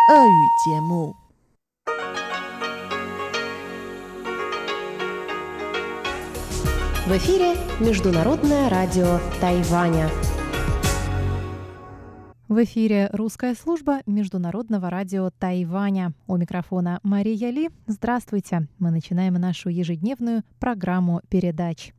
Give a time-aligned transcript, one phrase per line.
[0.00, 1.14] 俄语节目。
[7.06, 10.08] В эфире Международное радио Тайваня.
[12.48, 16.14] В эфире русская служба Международного радио Тайваня.
[16.26, 17.68] У микрофона Мария Ли.
[17.86, 18.68] Здравствуйте.
[18.78, 21.92] Мы начинаем нашу ежедневную программу передач.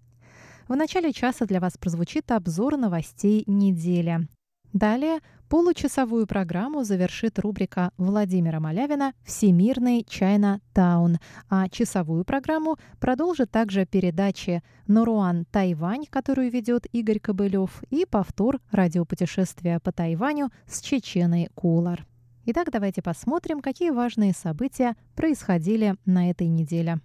[0.68, 4.28] В начале часа для вас прозвучит обзор новостей недели.
[4.74, 5.20] Далее
[5.53, 11.19] получасовую программу завершит рубрика Владимира Малявина «Всемирный Чайна Таун»,
[11.51, 19.79] а часовую программу продолжит также передачи «Норуан Тайвань», которую ведет Игорь Кобылев, и повтор радиопутешествия
[19.79, 22.07] по Тайваню с Чеченой Кулар.
[22.47, 26.99] Итак, давайте посмотрим, какие важные события происходили на этой неделе.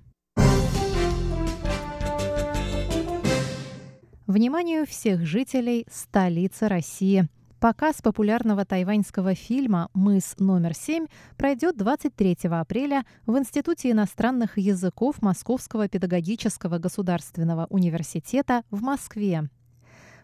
[4.26, 7.28] Вниманию всех жителей столицы России.
[7.60, 15.88] Показ популярного тайваньского фильма «Мыс номер 7» пройдет 23 апреля в Институте иностранных языков Московского
[15.88, 19.50] педагогического государственного университета в Москве.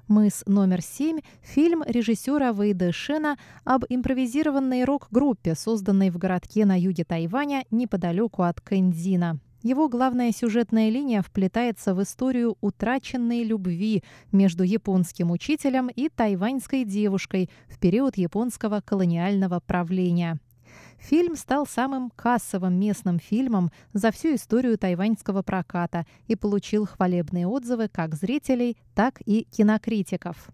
[0.07, 7.03] «Мыс номер 7»– фильм режиссера Вейда Шена об импровизированной рок-группе, созданной в городке на юге
[7.03, 9.39] Тайваня неподалеку от Кэньцзина.
[9.64, 17.50] Его главная сюжетная линия вплетается в историю утраченной любви между японским учителем и тайваньской девушкой
[17.69, 20.38] в период японского колониального правления.
[21.00, 27.88] Фильм стал самым кассовым местным фильмом за всю историю тайваньского проката и получил хвалебные отзывы
[27.88, 30.50] как зрителей, так и кинокритиков.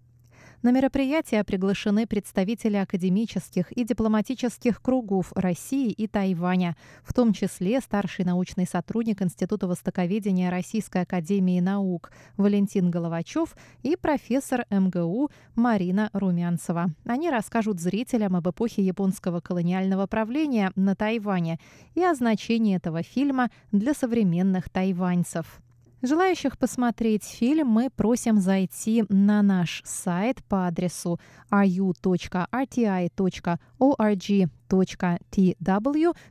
[0.61, 8.25] На мероприятие приглашены представители академических и дипломатических кругов России и Тайваня, в том числе старший
[8.25, 16.87] научный сотрудник Института востоковедения Российской академии наук Валентин Головачев и профессор МГУ Марина Румянцева.
[17.05, 21.57] Они расскажут зрителям об эпохе японского колониального правления на Тайване
[21.95, 25.61] и о значении этого фильма для современных тайваньцев.
[26.01, 31.19] Желающих посмотреть фильм мы просим зайти на наш сайт по адресу
[31.51, 31.97] ru.rti.org.tw,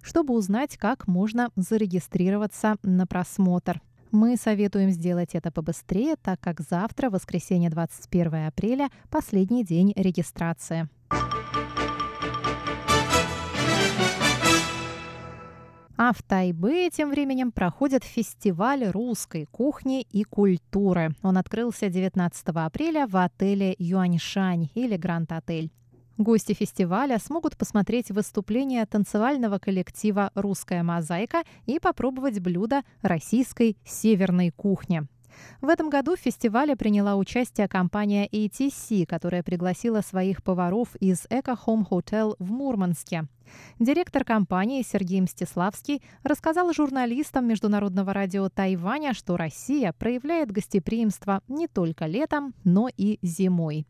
[0.00, 3.82] чтобы узнать, как можно зарегистрироваться на просмотр.
[4.10, 10.88] Мы советуем сделать это побыстрее, так как завтра, воскресенье 21 апреля, последний день регистрации.
[16.00, 21.10] А в Тайбе тем временем проходит фестиваль русской кухни и культуры.
[21.22, 25.72] Он открылся 19 апреля в отеле Юаньшань или Гранд Отель.
[26.16, 35.02] Гости фестиваля смогут посмотреть выступление танцевального коллектива «Русская мозаика» и попробовать блюда российской северной кухни.
[35.60, 41.58] В этом году в фестивале приняла участие компания ATC, которая пригласила своих поваров из Эко
[41.66, 43.26] Home Hotel в Мурманске.
[43.78, 52.06] Директор компании Сергей Мстиславский рассказал журналистам Международного радио Тайваня, что Россия проявляет гостеприимство не только
[52.06, 53.86] летом, но и зимой.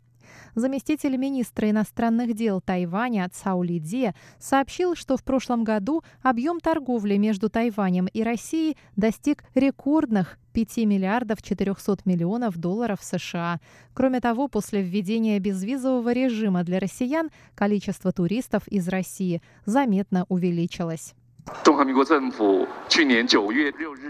[0.54, 7.48] Заместитель министра иностранных дел Тайваня Цао Лиди сообщил, что в прошлом году объем торговли между
[7.48, 13.60] Тайванем и Россией достиг рекордных 5 миллиардов 400 миллионов долларов США.
[13.94, 21.14] Кроме того, после введения безвизового режима для россиян количество туристов из России заметно увеличилось.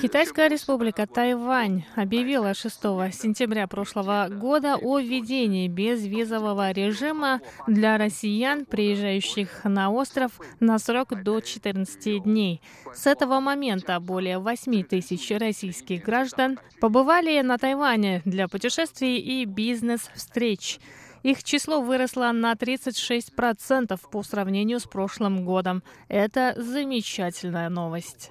[0.01, 2.75] Китайская республика Тайвань объявила 6
[3.13, 11.41] сентября прошлого года о введении безвизового режима для россиян, приезжающих на остров на срок до
[11.41, 12.63] 14 дней.
[12.95, 20.79] С этого момента более 8 тысяч российских граждан побывали на Тайване для путешествий и бизнес-встреч.
[21.23, 25.83] Их число выросло на 36% по сравнению с прошлым годом.
[26.09, 28.31] Это замечательная новость.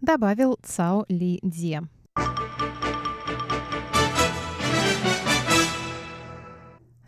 [0.00, 1.82] Добавил Цао Ли Дзе.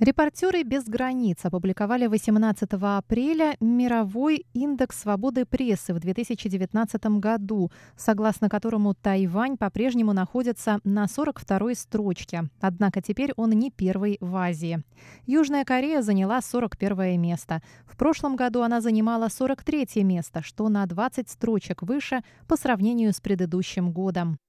[0.02, 8.94] Репортеры без границ опубликовали 18 апреля мировой индекс свободы прессы в 2019 году, согласно которому
[8.94, 12.50] Тайвань по-прежнему находится на 42-й строчке.
[12.60, 14.82] Однако теперь он не первый в Азии.
[15.24, 17.62] Южная Корея заняла 41 место.
[17.86, 23.20] В прошлом году она занимала 43 место, что на 20 строчек выше по сравнению с
[23.20, 24.40] предыдущим годом.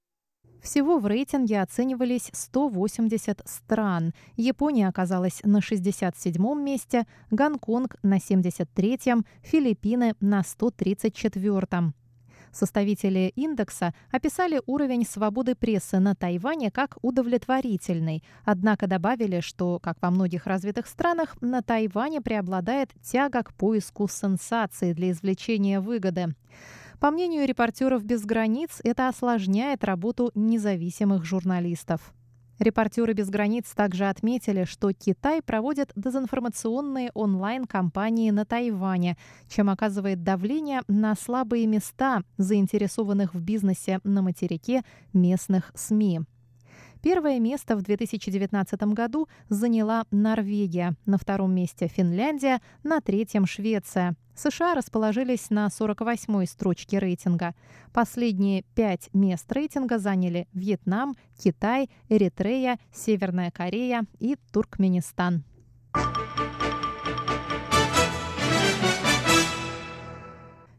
[0.63, 4.13] Всего в рейтинге оценивались 180 стран.
[4.37, 11.93] Япония оказалась на 67-м месте, Гонконг на 73-м, Филиппины на 134-м.
[12.53, 20.11] Составители индекса описали уровень свободы прессы на Тайване как удовлетворительный, однако добавили, что, как во
[20.11, 26.35] многих развитых странах, на Тайване преобладает тяга к поиску сенсации для извлечения выгоды.
[27.03, 32.13] По мнению репортеров без границ, это осложняет работу независимых журналистов.
[32.59, 39.17] Репортеры без границ также отметили, что Китай проводит дезинформационные онлайн-кампании на Тайване,
[39.49, 46.21] чем оказывает давление на слабые места, заинтересованных в бизнесе на материке местных СМИ.
[47.03, 54.15] Первое место в 2019 году заняла Норвегия, на втором месте Финляндия, на третьем Швеция.
[54.35, 57.55] США расположились на 48-й строчке рейтинга.
[57.91, 65.43] Последние пять мест рейтинга заняли Вьетнам, Китай, Эритрея, Северная Корея и Туркменистан.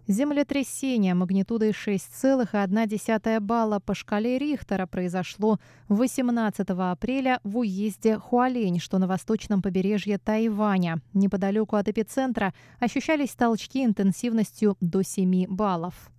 [0.06, 5.58] Землетрясение магнитудой 6,1 балла по шкале Рихтера произошло
[5.88, 11.00] 18 апреля в уезде Хуалень, что на восточном побережье Тайваня.
[11.14, 16.10] Неподалеку от эпицентра ощущались толчки интенсивностью до 7 баллов.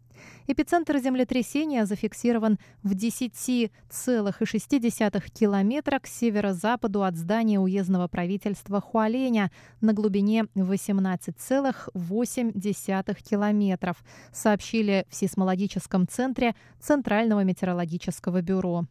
[0.48, 9.52] Эпицентр землетрясения зафиксирован в 10,6 километра к северо-западу от здания уездного правительства Хуаленя
[9.82, 18.86] на глубине 18,8 километров, сообщили в сейсмологическом центре Центрального метеорологического бюро.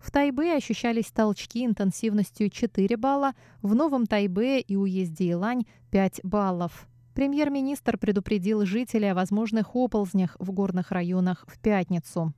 [0.00, 3.32] В Тайбе ощущались толчки интенсивностью 4 балла,
[3.62, 6.86] в Новом Тайбе и уезде Илань 5 баллов.
[7.14, 12.34] Премьер-министр предупредил жителей о возможных оползнях в горных районах в пятницу.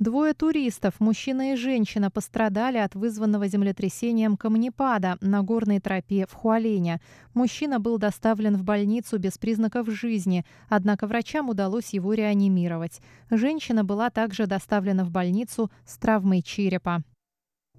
[0.00, 7.00] Двое туристов, мужчина и женщина, пострадали от вызванного землетрясением камнепада на горной тропе в Хуалене.
[7.32, 13.00] Мужчина был доставлен в больницу без признаков жизни, однако врачам удалось его реанимировать.
[13.30, 17.04] Женщина была также доставлена в больницу с травмой черепа.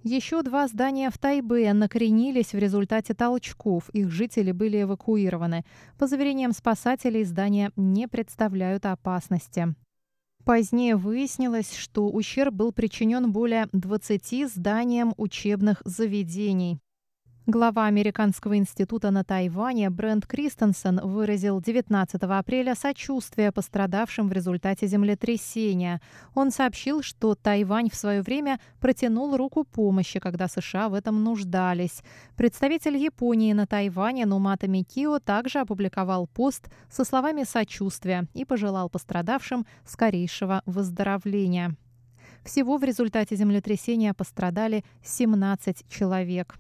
[0.08, 3.90] Еще два здания в Тайбе накренились в результате толчков.
[3.90, 5.66] Их жители были эвакуированы.
[5.98, 9.74] По заверениям спасателей, здания не представляют опасности.
[10.44, 16.80] Позднее выяснилось, что ущерб был причинен более 20 зданиям учебных заведений.
[17.48, 26.02] Глава Американского института на Тайване Брент Кристенсен выразил 19 апреля сочувствие пострадавшим в результате землетрясения.
[26.34, 32.02] Он сообщил, что Тайвань в свое время протянул руку помощи, когда США в этом нуждались.
[32.36, 39.68] Представитель Японии на Тайване Нумата Микио также опубликовал пост со словами сочувствия и пожелал пострадавшим
[39.86, 41.76] скорейшего выздоровления.
[42.44, 46.56] Всего в результате землетрясения пострадали 17 человек.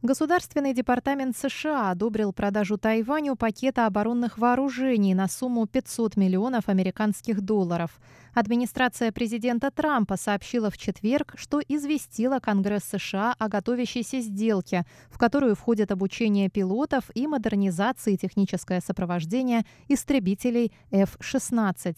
[0.00, 7.98] Государственный департамент США одобрил продажу Тайваню пакета оборонных вооружений на сумму 500 миллионов американских долларов.
[8.32, 15.56] Администрация президента Трампа сообщила в четверг, что известила Конгресс США о готовящейся сделке, в которую
[15.56, 21.96] входят обучение пилотов и модернизация и техническое сопровождение истребителей F-16.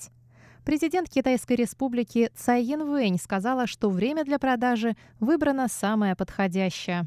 [0.65, 7.07] Президент Китайской республики Цай Янвэнь сказала, что время для продажи выбрано самое подходящее.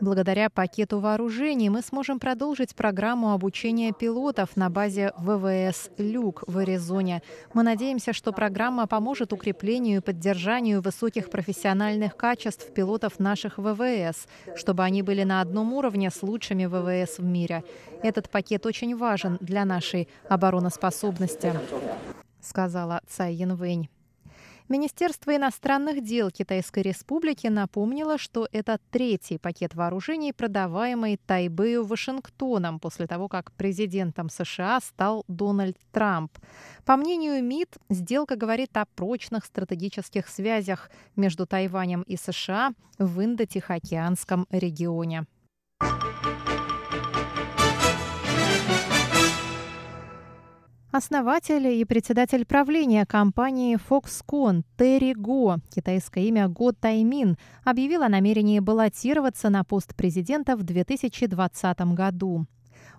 [0.00, 7.22] Благодаря пакету вооружений мы сможем продолжить программу обучения пилотов на базе ВВС «Люк» в Аризоне.
[7.54, 14.82] Мы надеемся, что программа поможет укреплению и поддержанию высоких профессиональных качеств пилотов наших ВВС, чтобы
[14.82, 17.64] они были на одном уровне с лучшими ВВС в мире.
[18.02, 21.54] Этот пакет очень важен для нашей обороноспособности,
[22.42, 23.88] сказала Цай Янвэнь.
[24.70, 33.06] Министерство иностранных дел Китайской Республики напомнило, что это третий пакет вооружений, продаваемый Тайбэю Вашингтоном после
[33.06, 36.32] того, как президентом США стал Дональд Трамп.
[36.86, 44.46] По мнению МИД, сделка говорит о прочных стратегических связях между Тайванем и США в Индо-Тихоокеанском
[44.48, 45.26] регионе.
[50.96, 58.60] Основатель и председатель правления компании Foxconn Терри Го, китайское имя Го Таймин, объявил о намерении
[58.60, 62.46] баллотироваться на пост президента в 2020 году.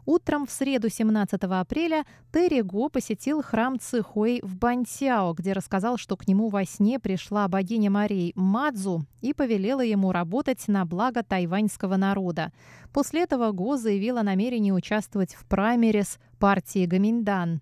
[0.06, 6.18] Утром в среду 17 апреля Терри Го посетил храм Цихуэй в Бантяо, где рассказал, что
[6.18, 11.96] к нему во сне пришла богиня морей Мадзу и повелела ему работать на благо тайваньского
[11.96, 12.52] народа.
[12.92, 17.62] После этого Го заявил о намерении участвовать в праймерис партии Гаминдан.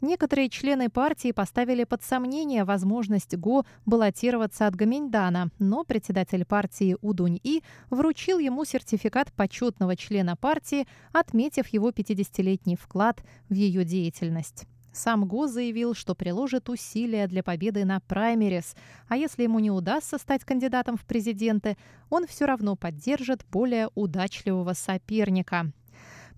[0.00, 7.62] Некоторые члены партии поставили под сомнение возможность Го баллотироваться от Гаминьдана, но председатель партии Удунь-И
[7.88, 14.66] вручил ему сертификат почетного члена партии, отметив его 50-летний вклад в ее деятельность.
[14.92, 18.74] Сам Го заявил, что приложит усилия для победы на праймерис,
[19.08, 21.76] а если ему не удастся стать кандидатом в президенты,
[22.08, 25.72] он все равно поддержит более удачливого соперника.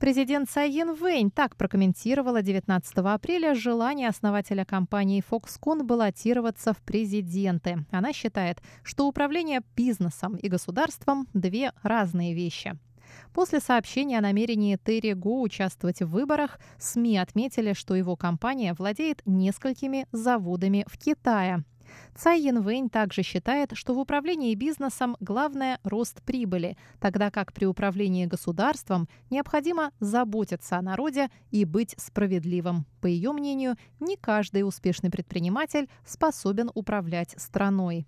[0.01, 7.85] Президент Цай Вэнь так прокомментировала 19 апреля желание основателя компании Foxconn баллотироваться в президенты.
[7.91, 12.79] Она считает, что управление бизнесом и государством– две разные вещи.
[13.35, 19.23] После сообщения о намерении Терри Го участвовать в выборах, СМИ отметили, что его компания владеет
[19.27, 21.65] несколькими заводами в Китае.
[22.16, 28.26] Цай Янвэнь также считает, что в управлении бизнесом главное – рост прибыли, тогда как при управлении
[28.26, 32.86] государством необходимо заботиться о народе и быть справедливым.
[33.02, 38.06] По ее мнению, не каждый успешный предприниматель способен управлять страной.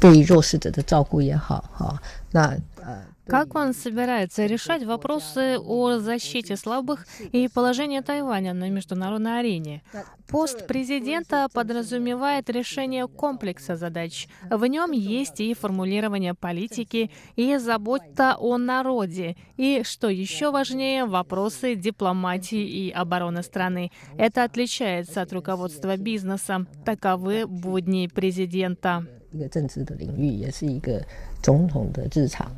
[0.00, 2.00] 对于弱势者的照顾也好，哈，
[2.32, 3.04] 那呃。
[3.26, 9.82] как он собирается решать вопросы о защите слабых и положении Тайваня на международной арене?
[10.28, 14.28] Пост президента подразумевает решение комплекса задач.
[14.48, 21.74] В нем есть и формулирование политики, и забота о народе, и, что еще важнее, вопросы
[21.74, 23.90] дипломатии и обороны страны.
[24.18, 26.68] Это отличается от руководства бизнесом.
[26.84, 29.06] Таковы будни президента.
[29.32, 31.00] 一个政治的领域，也是一个
[31.40, 32.50] 总统的日常。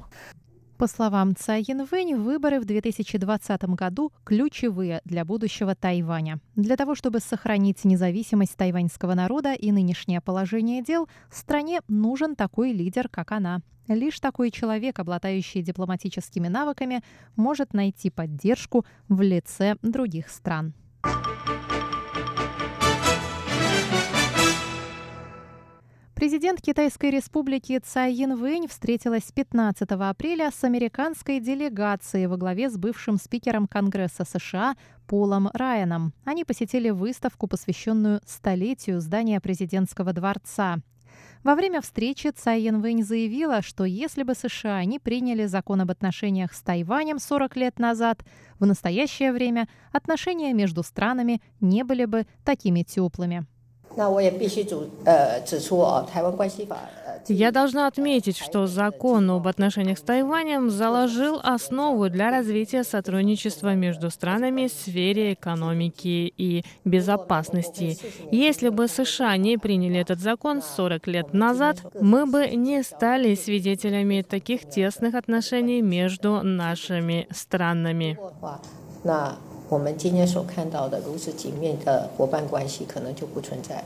[0.77, 6.39] по словам Цай Янвэнь, выборы в 2020 году ключевые для будущего Тайваня.
[6.55, 13.09] Для того, чтобы сохранить независимость тайваньского народа и нынешнее положение дел, стране нужен такой лидер,
[13.09, 13.61] как она.
[13.87, 17.01] Лишь такой человек, обладающий дипломатическими навыками,
[17.35, 20.73] может найти поддержку в лице других стран.
[26.17, 33.17] Президент Китайской республики Цай Янвэнь встретилась 15 апреля с американской делегацией во главе с бывшим
[33.17, 36.15] спикером Конгресса США Полом Райаном.
[36.25, 40.77] Они посетили выставку, посвященную столетию здания президентского дворца.
[41.43, 46.53] Во время встречи Цай Янвэнь заявила, что если бы США не приняли закон об отношениях
[46.53, 48.25] с Тайванем 40 лет назад,
[48.57, 53.45] в настоящее время отношения между странами не были бы такими теплыми.
[57.29, 64.09] Я должна отметить, что закон об отношениях с Тайванем заложил основу для развития сотрудничества между
[64.09, 67.97] странами в сфере экономики и безопасности.
[68.31, 74.21] Если бы США не приняли этот закон 40 лет назад, мы бы не стали свидетелями
[74.21, 78.17] таких тесных отношений между нашими странами.
[79.68, 83.82] 我们今天所看到的如此紧密的伙伴关系可能就不存在。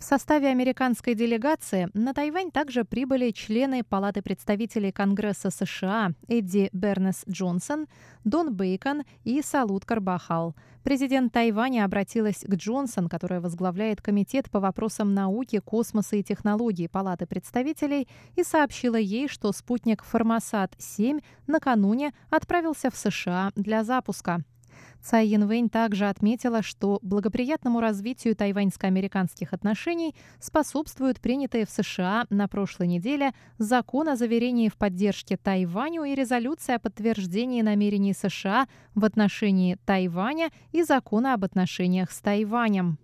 [0.00, 7.22] В составе американской делегации на Тайвань также прибыли члены Палаты представителей Конгресса США Эдди Бернес
[7.28, 7.86] Джонсон,
[8.24, 10.54] Дон Бейкон и Салут Карбахал.
[10.82, 17.26] Президент Тайваня обратилась к Джонсон, которая возглавляет Комитет по вопросам науки, космоса и технологий Палаты
[17.26, 24.42] представителей, и сообщила ей, что спутник «Формосат-7» накануне отправился в США для запуска.
[25.02, 32.86] Цай Янвэнь также отметила, что благоприятному развитию тайваньско-американских отношений способствуют принятые в США на прошлой
[32.86, 39.78] неделе закон о заверении в поддержке Тайваню и резолюция о подтверждении намерений США в отношении
[39.86, 42.98] Тайваня и закона об отношениях с Тайванем.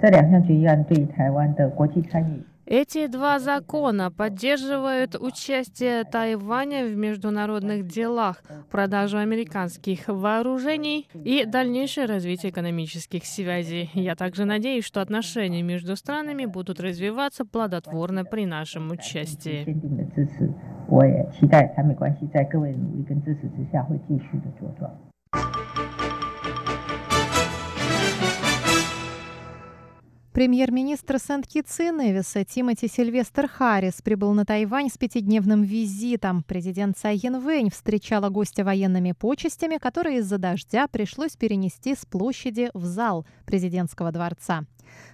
[0.00, 12.07] 这两项决议案对台湾的国际参与 эти два закона поддерживают участие Тайваня в международных делах, продажу американских вооружений и дальнейшее
[12.07, 13.89] развитие экономических связей.
[13.93, 19.65] Я также надеюсь, что отношения между странами будут развиваться плодотворно при нашем участии.
[20.89, 21.27] 我也
[30.37, 36.43] Премьер-министр Сент-Китс и Невиса Тимоти Сильвестр Харрис прибыл на Тайвань с пятидневным визитом.
[36.43, 42.85] Президент Цай Янвэнь встречала гостя военными почестями, которые из-за дождя пришлось перенести с площади в
[42.85, 44.65] зал президентского дворца.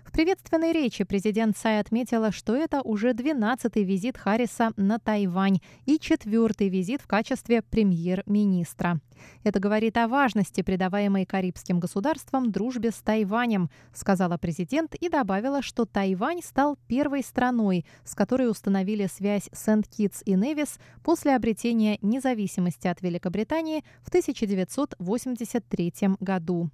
[0.03, 5.97] В приветственной речи президент Цай отметила, что это уже 12-й визит Харриса на Тайвань и
[5.99, 8.99] четвертый визит в качестве премьер-министра.
[9.43, 15.85] Это говорит о важности, придаваемой карибским государствам дружбе с Тайванем, сказала президент и добавила, что
[15.85, 23.01] Тайвань стал первой страной, с которой установили связь Сент-Китс и Невис после обретения независимости от
[23.01, 26.69] Великобритании в 1983 году.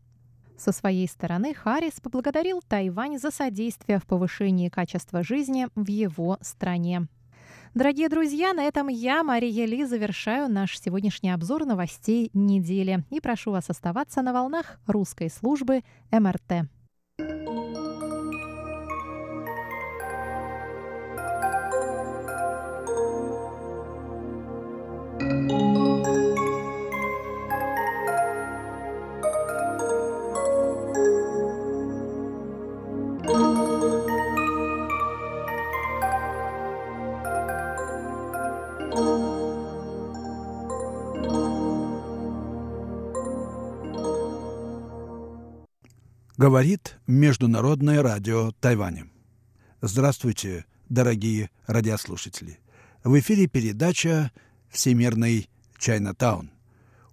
[0.60, 7.08] Со своей стороны Харрис поблагодарил Тайвань за содействие в повышении качества жизни в его стране.
[7.74, 13.52] Дорогие друзья, на этом я, Мария Ли, завершаю наш сегодняшний обзор новостей недели и прошу
[13.52, 16.68] вас оставаться на волнах русской службы МРТ.
[46.40, 49.10] Говорит Международное радио Тайваня.
[49.82, 52.60] Здравствуйте, дорогие радиослушатели.
[53.04, 54.32] В эфире передача
[54.70, 56.52] «Всемирный Чайнатаун».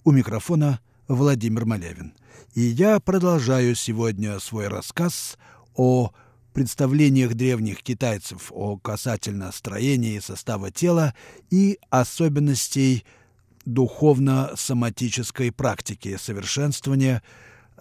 [0.04, 0.78] У микрофона
[1.08, 2.14] Владимир Малявин.
[2.54, 5.38] И я продолжаю сегодня свой рассказ
[5.74, 6.12] о
[6.52, 11.14] представлениях древних китайцев о касательно строения и состава тела
[11.50, 13.04] и особенностей
[13.64, 17.24] духовно-соматической практики совершенствования,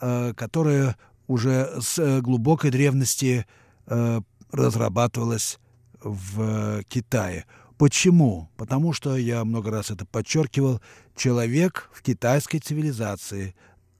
[0.01, 3.45] э, которая уже с э, глубокой древности
[3.87, 5.59] э, разрабатывалась
[6.01, 7.45] в Китае.
[7.77, 8.49] Почему?
[8.55, 10.81] Потому что, я много раз это подчеркивал,
[11.15, 13.55] человек в китайской цивилизации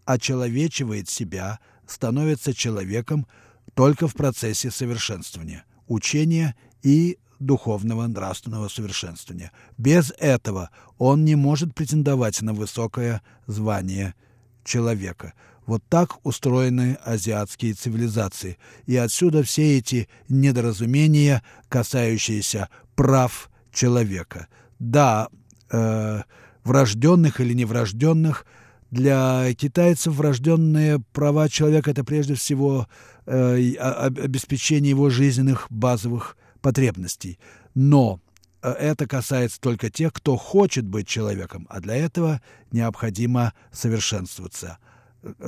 [0.06, 3.28] очеловечивает себя, становится человеком
[3.74, 9.52] только в процессе совершенствования, учения и духовного нравственного совершенствования.
[9.78, 14.16] Без этого он не может претендовать на высокое звание
[14.64, 15.34] человека.
[15.66, 18.58] Вот так устроены азиатские цивилизации.
[18.86, 24.48] И отсюда все эти недоразумения, касающиеся прав человека.
[24.78, 25.30] Да,
[25.72, 26.22] э,
[26.64, 28.46] врожденных или неврожденных,
[28.92, 32.88] для китайцев врожденные права человека– это прежде всего
[33.26, 37.40] э, обеспечение его жизненных базовых потребностей.
[37.74, 38.22] Но
[38.62, 42.40] э, это касается только тех, кто хочет быть человеком, а для этого
[42.72, 44.78] необходимо совершенствоваться–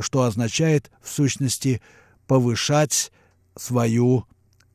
[0.02, 1.82] что означает в сущности
[2.28, 3.12] повышать
[3.56, 4.26] свою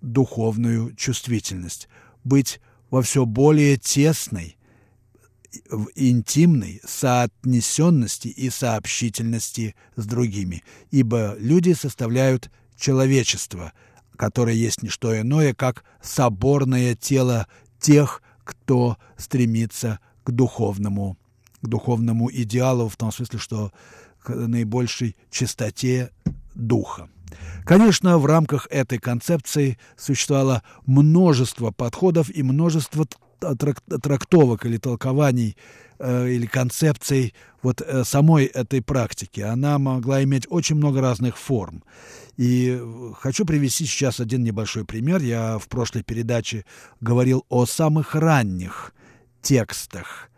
[0.00, 1.88] духовную чувствительность,
[2.24, 2.60] быть
[2.90, 4.56] во все более тесной,
[5.70, 13.72] в интимной соотнесенности и сообщительности с другими, ибо люди составляют человечество,
[14.16, 17.46] которое есть не что иное, как соборное тело
[17.78, 21.18] тех, кто стремится к духовному,
[21.60, 23.72] к духовному идеалу, в том смысле, что
[24.22, 26.10] к наибольшей чистоте
[26.54, 27.08] духа.
[27.64, 33.06] Конечно, в рамках этой концепции существовало множество подходов и множество
[33.40, 35.56] трактовок или толкований
[35.98, 39.40] э, или концепций вот э, самой этой практики.
[39.40, 41.82] Она могла иметь очень много разных форм.
[42.36, 42.80] И
[43.18, 45.22] хочу привести сейчас один небольшой пример.
[45.22, 46.64] Я в прошлой передаче
[47.00, 48.92] говорил о самых ранних
[49.42, 50.31] текстах Э,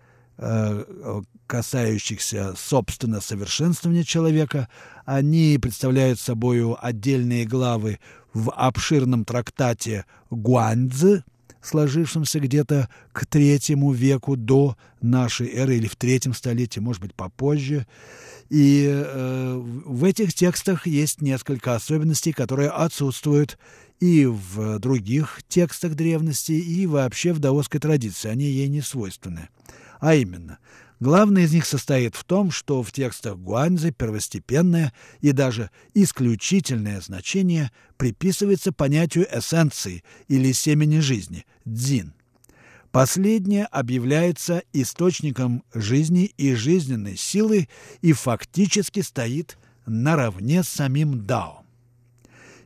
[1.47, 4.69] касающихся, собственно, совершенствования человека.
[5.05, 8.01] Они представляют собой отдельные главы
[8.33, 11.25] в обширном трактате Гуанцзы,
[11.63, 17.87] сложившемся где-то к третьему веку до нашей эры или в третьем столетии, может быть, попозже.
[18.51, 23.59] И э, в этих текстах есть несколько особенностей, которые отсутствуют
[24.01, 28.29] и в других текстах древности, и вообще в даосской традиции.
[28.29, 29.49] Они ей не свойственны.
[30.01, 30.59] А именно,
[31.01, 37.71] главное из них состоит в том, что в текстах Гуанзы первостепенное и даже исключительное значение
[37.97, 42.15] приписывается понятию эссенции или семени жизни– дзин.
[42.95, 47.69] Последнее объявляется источником жизни и жизненной силы
[48.03, 51.65] и фактически стоит наравне с самим Дао.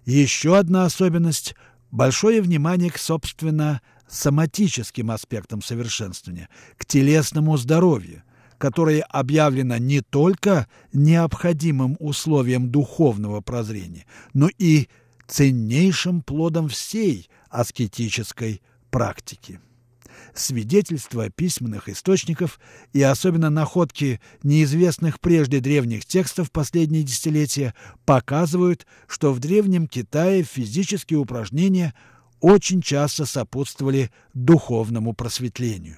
[0.04, 1.54] Еще одна особенность–
[1.90, 8.22] большое внимание к, собственно, соматическим аспектам совершенствования, к телесному здоровью,
[8.56, 14.88] которое объявлено не только необходимым условием духовного прозрения, но и
[15.26, 19.60] ценнейшим плодом всей аскетической практики.
[20.34, 22.58] Свидетельства письменных источников
[22.92, 31.20] и особенно находки неизвестных прежде древних текстов последние десятилетия показывают, что в Древнем Китае физические
[31.20, 31.94] упражнения–
[32.40, 35.96] очень часто сопутствовали духовному просветлению.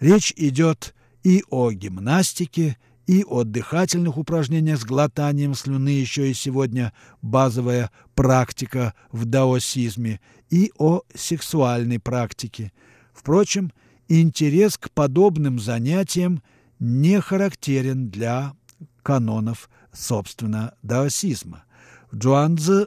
[0.00, 6.92] Речь идет и о гимнастике, и о дыхательных упражнениях с глотанием слюны, еще и сегодня
[7.20, 10.20] базовая практика в даосизме,
[10.50, 12.72] и о сексуальной практике.
[13.12, 13.72] Впрочем,
[14.08, 16.42] интерес к подобным занятиям
[16.78, 18.54] не характерен для
[19.02, 21.64] канонов, собственно, даосизма–
[22.14, 22.86] В Джуанзе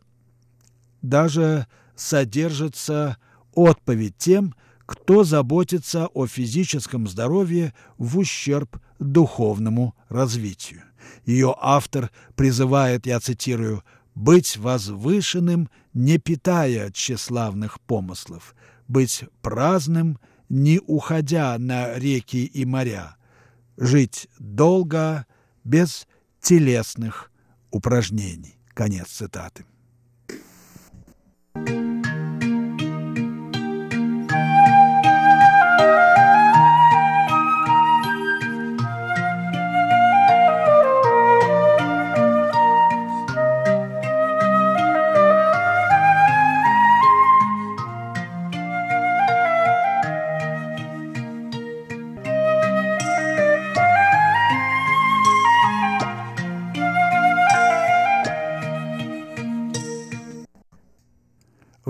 [1.02, 3.18] даже содержится
[3.54, 4.56] отповедь тем,
[4.86, 10.84] кто заботится о физическом здоровье в ущерб духовному развитию.
[11.26, 13.84] Ее автор призывает, я цитирую,
[14.16, 18.56] «быть возвышенным, не питая тщеславных помыслов,
[18.88, 23.18] быть праздным, не уходя на реки и моря,
[23.76, 25.26] жить долго,
[25.64, 26.08] без
[26.42, 27.32] телесных
[27.72, 28.58] упражнений».
[28.74, 29.66] Конец цитаты.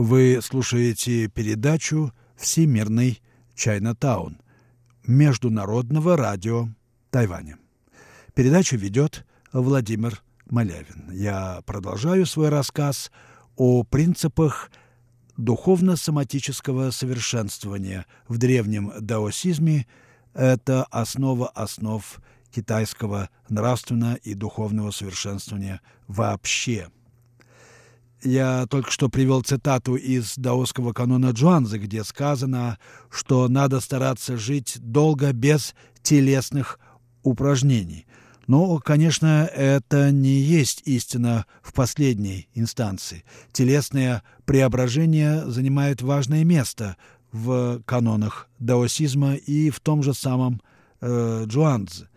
[0.10, 3.22] Вы слушаете передачу «Всемирный
[3.56, 4.40] Чайнатаун»
[5.06, 6.70] Международного радио
[7.10, 7.58] Тайваня.
[8.34, 11.12] Передачу ведет Владимир Малявин.
[11.12, 13.12] Я продолжаю свой рассказ
[13.58, 14.72] о принципах
[15.36, 19.88] духовно-соматического совершенствования в древнем даосизме.
[20.34, 26.88] Это основа основ китайского нравственного и духовного совершенствования вообще–
[28.24, 32.78] я только что привел цитату из даосского канона Джуанзы, где сказано,
[33.10, 36.80] что надо стараться жить долго без телесных
[37.24, 38.06] упражнений.
[38.48, 43.26] Но, конечно, это не есть истина в последней инстанции.
[43.52, 46.96] Телесное преображение занимает важное место
[47.34, 50.62] в канонах даосизма и в том же самом
[51.02, 52.08] э, Джуанзе.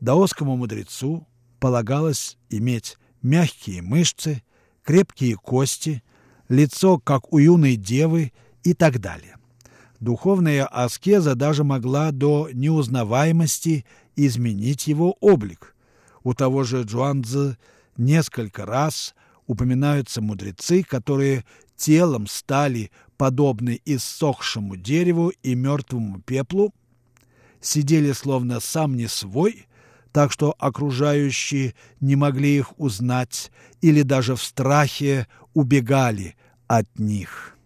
[0.00, 1.26] Даосскому мудрецу
[1.60, 4.42] полагалось иметь мягкие мышцы,
[4.86, 6.02] крепкие кости,
[6.48, 9.36] лицо, как у юной девы и так далее.
[9.98, 15.74] Духовная аскеза даже могла до неузнаваемости изменить его облик.
[16.22, 17.58] У того же Джуанцзы
[17.96, 19.14] несколько раз
[19.48, 21.44] упоминаются мудрецы, которые
[21.76, 26.72] телом стали подобны иссохшему дереву и мертвому пеплу,
[27.60, 29.65] сидели словно сам не свой,
[30.16, 33.52] так что окружающие не могли их узнать
[33.82, 37.58] или даже в страхе убегали от них.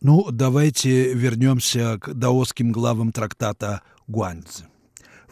[0.00, 4.66] Ну, давайте вернемся к даосским главам трактата Гуанцзы.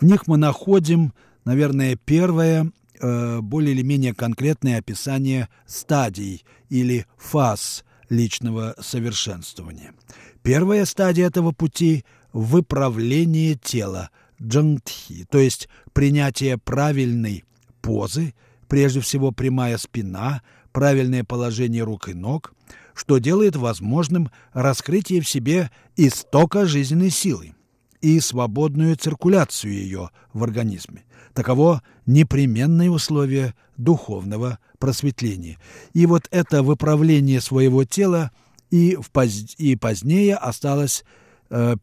[0.00, 1.12] В них мы находим,
[1.44, 9.94] наверное, первое, э, более или менее конкретное описание стадий или фаз личного совершенствования.
[10.42, 14.10] Первая стадия этого пути– выправление тела–
[14.42, 17.44] джангтхи, то есть принятие правильной
[17.80, 18.34] позы,
[18.68, 22.52] прежде всего прямая спина, правильное положение рук и ног,
[22.94, 27.54] что делает возможным раскрытие в себе истока жизненной силы
[28.00, 31.04] и свободную циркуляцию ее в организме.
[31.32, 35.58] Таково непременное условие духовного просветления.
[35.92, 38.30] И вот это выправление своего тела
[38.70, 39.54] и, в поз...
[39.58, 41.04] и позднее осталось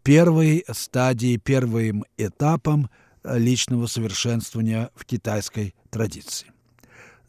[0.04, 2.90] первой стадией, первым этапом
[3.24, 6.52] э, личного совершенствования в китайской традиции.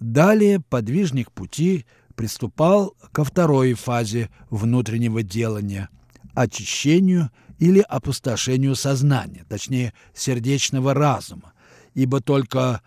[0.00, 5.88] Далее подвижник пути приступал ко второй фазе внутреннего делания–
[6.34, 11.54] очищению или опустошению сознания, точнее, сердечного разума,
[11.94, 12.82] ибо только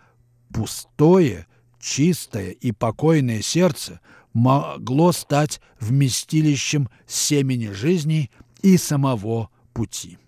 [0.54, 1.46] пустое,
[1.80, 4.00] чистое и покойное сердце
[4.32, 8.30] могло стать вместилищем семени жизни–
[8.62, 10.18] и самого пути.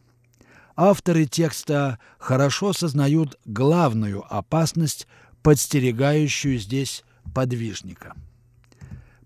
[0.77, 5.07] Авторы текста хорошо сознают главную опасность,
[5.43, 8.15] подстерегающую здесь подвижника.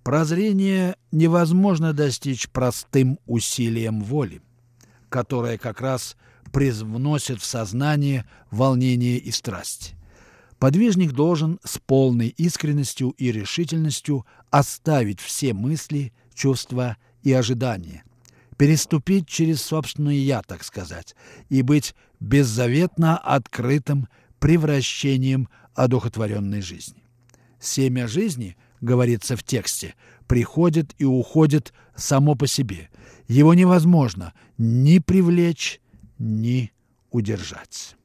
[0.02, 4.40] Прозрение невозможно достичь простым усилием воли,
[5.08, 6.16] которое как раз
[6.52, 9.94] привносит в сознание волнение и страсть.
[10.58, 18.04] Подвижник должен с полной искренностью и решительностью оставить все мысли, чувства и ожидания,
[18.56, 21.14] переступить через собственное «я», так сказать,
[21.48, 27.02] и быть беззаветно открытым превращением одухотворенной жизни.
[27.60, 29.94] Семя жизни, говорится в тексте,
[30.26, 32.90] приходит и уходит само по себе.
[33.28, 35.80] Его невозможно ни привлечь,
[36.18, 36.72] ни
[37.10, 37.96] удержать.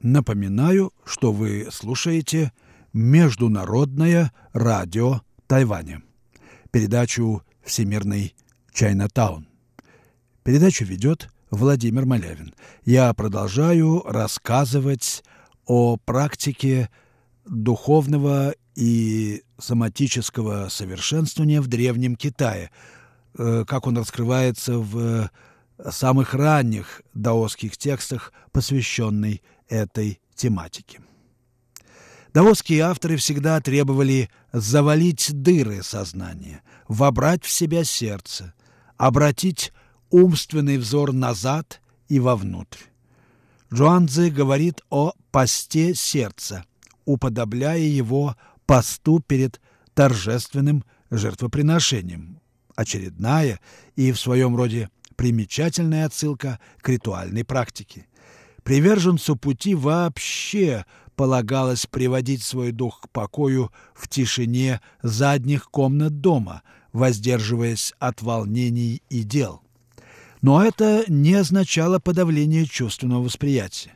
[0.00, 2.52] Напоминаю, что вы слушаете
[2.94, 6.02] Международное радио Тайваня,
[6.70, 8.34] передачу «Всемирный
[8.72, 9.46] Чайнатаун».
[10.42, 12.54] Передачу ведет Владимир Малявин.
[12.86, 15.22] Я продолжаю рассказывать
[15.66, 16.88] о практике
[17.44, 22.70] духовного и соматического совершенствования в Древнем Китае,
[23.36, 25.28] э, как он раскрывается в
[25.90, 31.00] самых ранних даосских текстах, посвященный этой тематике.
[32.34, 38.52] Даосские авторы всегда требовали завалить дыры сознания, вобрать в себя сердце,
[38.96, 39.72] обратить
[40.10, 42.84] умственный взор назад и вовнутрь.
[43.72, 46.64] Джуанцзы говорит о посте сердца,
[47.04, 49.60] уподобляя его посту перед
[49.94, 52.40] торжественным жертвоприношением.
[52.76, 53.60] Очередная
[53.96, 58.06] и в своем роде примечательная отсылка к ритуальной практике.
[58.62, 60.84] Приверженцу пути вообще
[61.16, 69.22] полагалось приводить свой дух к покою в тишине задних комнат дома, воздерживаясь от волнений и
[69.22, 69.62] дел.
[70.42, 73.92] Но это не означало подавление чувственного восприятия.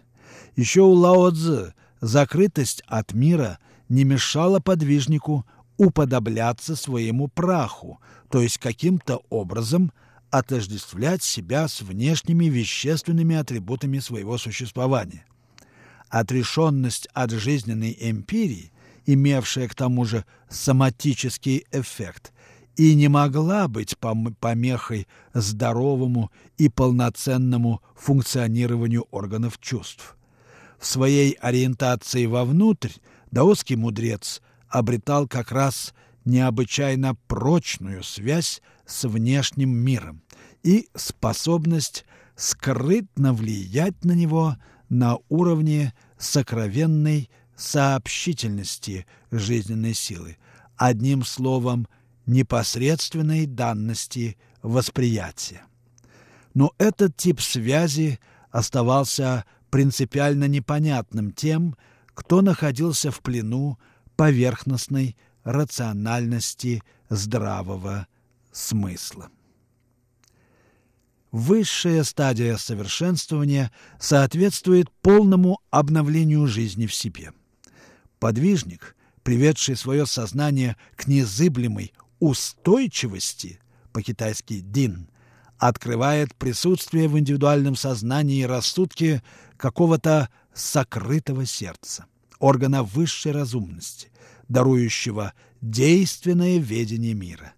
[0.56, 5.46] Еще у Лао Цзы закрытость от мира не мешала подвижнику
[5.76, 8.00] уподобляться своему праху,
[8.30, 9.92] то есть каким-то образом
[10.38, 15.24] отождествлять себя с внешними вещественными атрибутами своего существования.
[16.08, 18.72] Отрешенность от жизненной эмпирии,
[19.06, 22.32] имевшая к тому же соматический эффект,
[22.76, 30.16] и не могла быть помехой здоровому и полноценному функционированию органов чувств.
[30.80, 32.90] В своей ориентации вовнутрь
[33.30, 35.94] даосский мудрец обретал как раз
[36.24, 40.22] необычайно прочную связь с внешним миром
[40.62, 42.04] и способность
[42.36, 44.56] скрытно влиять на него
[44.88, 50.38] на уровне сокровенной сообщительности жизненной силы,
[50.76, 51.86] одним словом–
[52.26, 55.62] непосредственной данности восприятия.
[56.54, 58.18] Но этот тип связи
[58.50, 61.76] оставался принципиально непонятным тем,
[62.14, 63.78] кто находился в плену
[64.16, 68.06] поверхностной рациональности здравого
[68.52, 69.30] смысла.
[71.30, 77.32] Высшая стадия совершенствования соответствует полному обновлению жизни в себе.
[78.20, 83.60] Подвижник, приведший свое сознание к незыблемой устойчивости,
[83.92, 85.08] по-китайски «дин»,
[85.58, 89.22] открывает присутствие в индивидуальном сознании и рассудке
[89.56, 92.06] какого-то сокрытого сердца,
[92.38, 94.10] органа высшей разумности,
[94.48, 97.54] дарующего действенное ведение мира.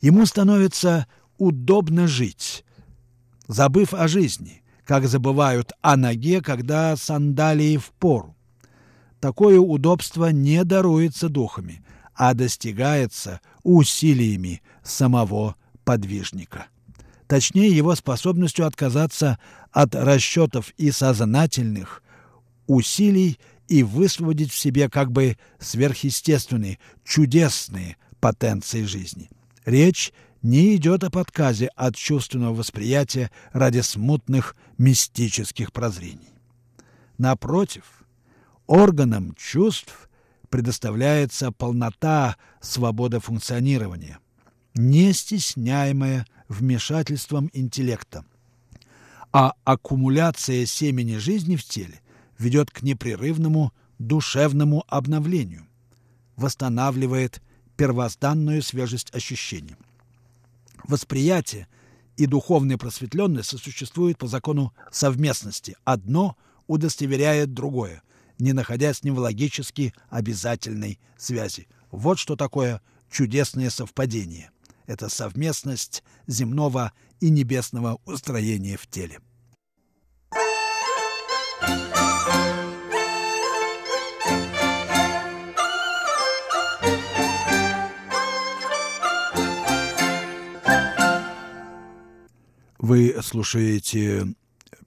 [0.00, 1.06] Ему становится
[1.38, 2.64] удобно жить,
[3.46, 8.36] забыв о жизни, как забывают о ноге, когда сандалии в пору.
[9.20, 16.66] Такое удобство не даруется духами, а достигается усилиями самого подвижника.
[17.26, 19.38] Точнее, его способностью отказаться
[19.72, 22.02] от расчетов и сознательных
[22.66, 29.30] усилий и высвободить в себе как бы сверхъестественные, чудесные потенции жизни.
[29.64, 36.32] Речь не идет о подказе от чувственного восприятия ради смутных мистических прозрений.
[37.18, 37.84] Напротив,
[38.66, 40.08] органам чувств
[40.48, 44.18] предоставляется полнота свободы функционирования,
[44.74, 48.24] не стесняемая вмешательством интеллекта.
[49.32, 52.00] А аккумуляция семени жизни в теле
[52.38, 55.66] ведет к непрерывному душевному обновлению,
[56.36, 57.42] восстанавливает
[57.76, 59.76] первозданную свежесть ощущений.
[60.84, 61.68] Восприятие
[62.16, 65.76] и духовная просветленность сосуществуют по закону совместности.
[65.84, 68.02] Одно удостоверяет другое
[68.38, 71.66] не находя с ним в логически обязательной связи.
[71.90, 74.50] Вот что такое чудесное совпадение.
[74.86, 79.20] Это совместность земного и небесного устроения в теле.
[92.78, 94.34] Вы слушаете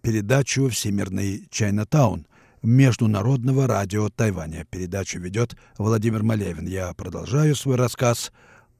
[0.01, 2.25] передачу «Всемирный Чайнатаун»,
[2.61, 4.63] Международного радио Тайваня.
[4.63, 6.67] Передачу ведет Владимир Малевин.
[6.67, 8.31] Я продолжаю свой рассказ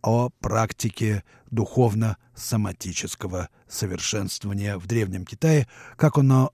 [0.02, 6.54] о практике духовно-соматического совершенствования в Древнем Китае, как, оно,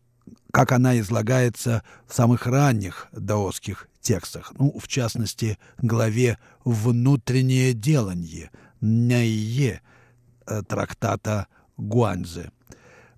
[0.52, 8.50] как она излагается в самых ранних даосских текстах, ну, в частности, главе «Внутреннее деланье»
[8.82, 9.84] Няйе
[10.48, 11.46] э, трактата
[11.78, 12.52] Гуанзы.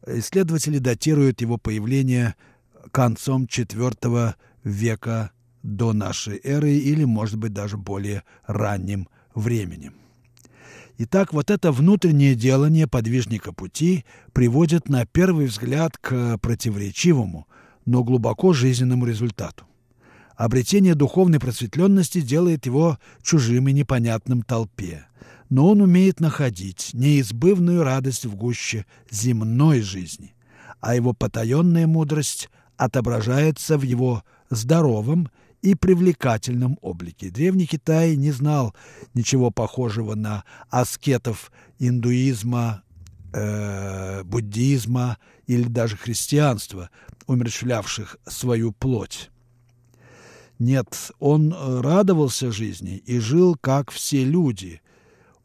[0.05, 2.35] Исследователи датируют его появление–
[2.91, 5.31] концом IV века
[5.63, 9.95] до нашей эры или, может быть, даже более ранним временем.
[10.97, 17.47] Итак, вот это внутреннее делание подвижника пути приводит на первый взгляд к противоречивому,
[17.85, 19.65] но глубоко жизненному результату.
[20.35, 25.05] Обретение духовной просветленности делает его чужим и непонятным толпе.
[25.49, 30.35] Но он умеет находить неизбывную радость в гуще земной жизни,
[30.79, 35.29] а его потаенная мудрость отображается в его здоровом
[35.61, 37.29] и привлекательном облике.
[37.29, 38.73] Древний Китай не знал
[39.13, 42.83] ничего похожего на аскетов индуизма,
[43.33, 46.89] э, буддизма или даже христианства,
[47.27, 49.29] умерщвлявших свою плоть.
[50.59, 54.81] Нет, он радовался жизни и жил, как все люди.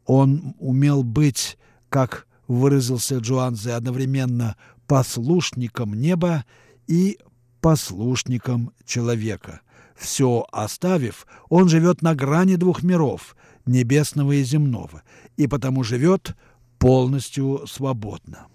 [0.05, 1.57] Он умел быть,
[1.89, 4.55] как выразился Джуанзе, одновременно
[4.87, 6.45] послушником неба
[6.87, 7.17] и
[7.61, 9.61] послушником человека.
[9.95, 15.03] Все оставив, он живет на грани двух миров, небесного и земного,
[15.37, 16.35] и потому живет
[16.77, 18.47] полностью свободно.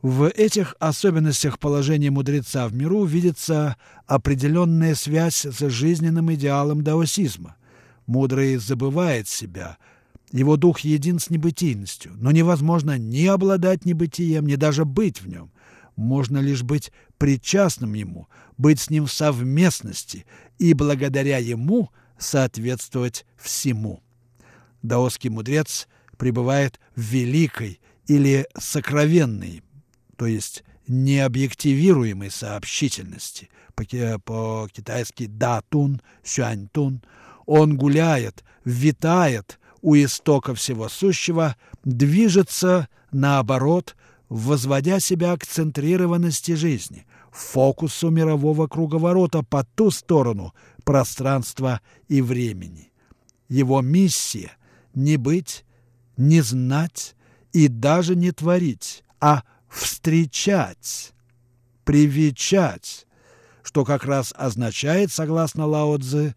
[0.00, 7.56] В этих особенностях положения мудреца в миру видится определенная связь с жизненным идеалом даосизма.
[8.06, 9.78] Мудрый забывает себя,
[10.32, 15.52] его дух един с небытийностью, но невозможно ни обладать небытием, ни даже быть в нем.
[15.94, 20.24] Можно лишь быть причастным ему, быть с ним в совместности
[20.58, 24.02] и благодаря ему соответствовать всему.
[24.82, 29.62] Даосский мудрец пребывает в великой или сокровенной,
[30.16, 37.02] то есть необъективируемой сообщительности, по-китайски «да-тун», «сюань-тун».
[37.46, 43.96] Он гуляет, витает у истока всего сущего, движется, наоборот,
[44.28, 52.92] возводя себя к центрированности жизни, фокусу мирового круговорота по ту сторону пространства и времени.
[53.48, 54.52] Его миссия—
[54.94, 55.64] не быть,
[56.16, 57.14] не знать
[57.52, 61.12] и даже не творить, а встречать,
[61.84, 63.06] привечать,
[63.62, 66.34] что как раз означает, согласно Лао Цзы,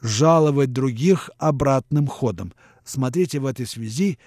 [0.00, 2.52] жаловать других обратным ходом.
[2.84, 4.18] Смотрите в этой связи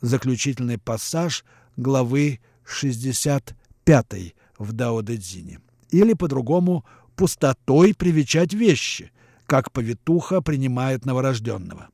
[0.00, 1.44] заключительный пассаж
[1.76, 5.60] главы 65 в Дао Дэ Цзине.
[5.90, 6.84] Или по-другому
[7.16, 9.10] пустотой привечать вещи,
[9.46, 11.88] как повитуха принимает новорожденного.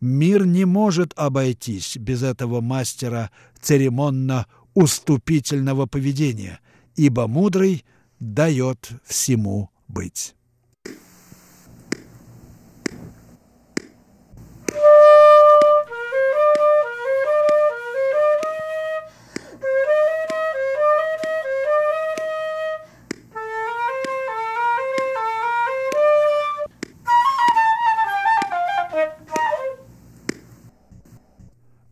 [0.00, 6.60] Мир не может обойтись без этого мастера церемонно уступительного поведения,
[6.94, 7.84] ибо мудрый
[8.20, 10.34] дает всему быть.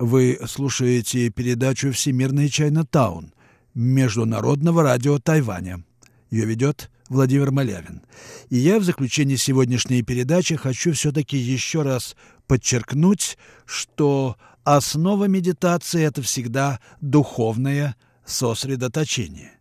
[0.04, 3.32] Вы слушаете передачу «Всемирный Чайна-таун»
[3.72, 5.84] Международного радио Тайваня.
[6.28, 8.02] Ее ведет Владимир Малявин.
[8.50, 12.16] И я в заключении сегодняшней передачи хочу все-таки еще раз
[12.48, 19.52] подчеркнуть, что основа медитации– это всегда духовное сосредоточение.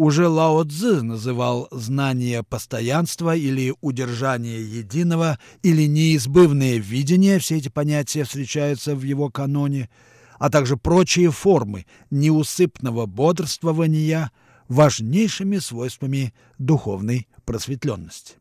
[0.00, 8.24] Уже Лао Цзы называл знание постоянства или удержание единого или неизбывное видение, все эти понятия
[8.24, 9.90] встречаются в его каноне,
[10.38, 14.32] а также прочие формы неусыпного бодрствования
[14.68, 18.36] важнейшими свойствами духовной просветленности.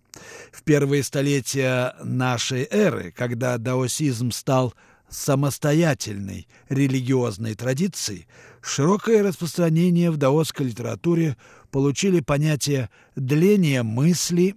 [0.54, 4.74] В первые столетия нашей эры, когда даосизм стал
[5.10, 8.28] самостоятельной религиозной традицией,
[8.62, 11.38] широкое распространение в даосской литературе
[11.72, 14.56] получили понятие дления мысли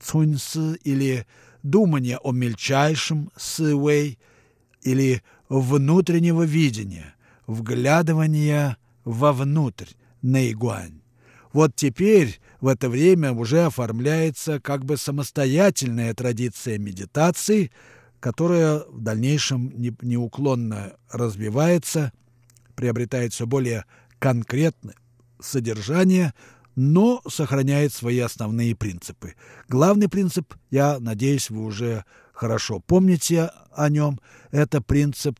[0.00, 1.26] цуньсы или
[1.62, 4.18] думания о мельчайшем сывэй
[4.82, 7.14] или внутреннего видения,
[7.46, 9.92] вглядывания вовнутрь
[10.22, 11.00] наигуань.
[11.52, 17.70] Вот теперь в это время уже оформляется как бы самостоятельная традиция медитации,
[18.24, 19.70] которая в дальнейшем
[20.00, 22.10] неуклонно развивается–
[22.74, 23.84] приобретает все более
[24.18, 24.94] конкретное
[25.40, 26.34] содержание,
[26.76, 29.34] но сохраняет свои основные принципы.
[29.68, 34.20] Главный принцип, я надеюсь, вы уже хорошо помните о нем,
[34.50, 35.38] это принцип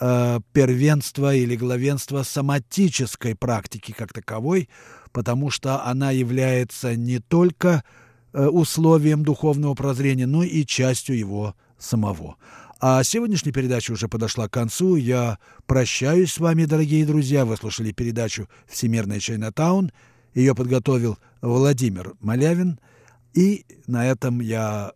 [0.00, 4.68] э, первенства или главенства соматической практики как таковой,
[5.12, 7.84] потому что она является не только
[8.32, 12.36] э, условием духовного прозрения, но и частью его самого.
[12.80, 14.96] А сегодняшняя передача уже подошла к концу.
[14.96, 17.44] Я прощаюсь с вами, дорогие друзья.
[17.44, 19.92] Вы слушали передачу «Всемирная Чайнатаун».
[20.34, 22.78] Ее подготовил Владимир Малявин.
[23.34, 24.92] И на этом я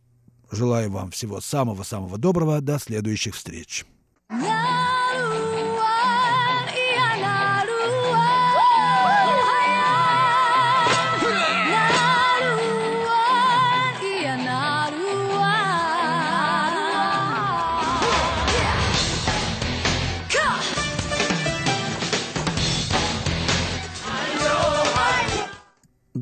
[0.50, 2.60] желаю вам всего самого-самого доброго.
[2.60, 3.84] До следующих встреч.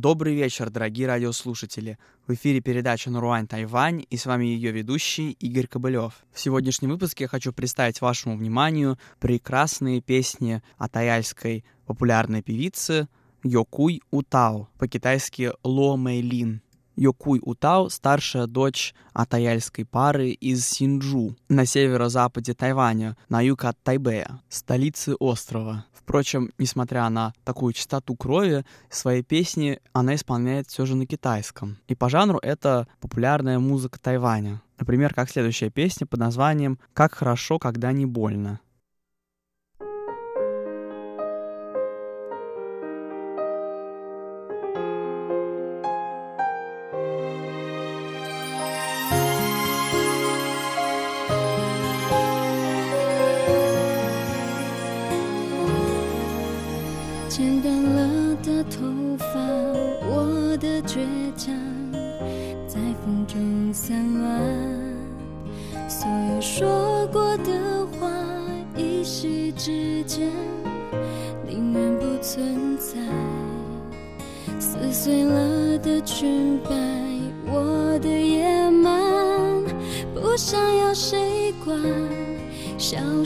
[0.03, 1.97] Добрый вечер, дорогие радиослушатели.
[2.27, 6.25] В эфире передача «Наруань Тайвань» и с вами ее ведущий Игорь Кобылев.
[6.33, 13.07] В сегодняшнем выпуске я хочу представить вашему вниманию прекрасные песни от таяльской популярной певицы
[13.45, 16.63] Йокуй Утао, по-китайски Ло Мэйлин.
[16.97, 24.41] Йокуй Утао— старшая дочь атаяльской пары из Синджу на северо-западе Тайваня, на юг от Тайбэя,
[24.49, 25.87] столицы острова.
[25.93, 31.79] Впрочем, несмотря на такую чистоту крови, свои песни она исполняет все же на китайском.
[31.87, 34.61] И по жанру это популярная музыка Тайваня.
[34.79, 38.61] Например, как следующая песня под названием «Как хорошо, когда не больно».
[82.93, 83.25] 就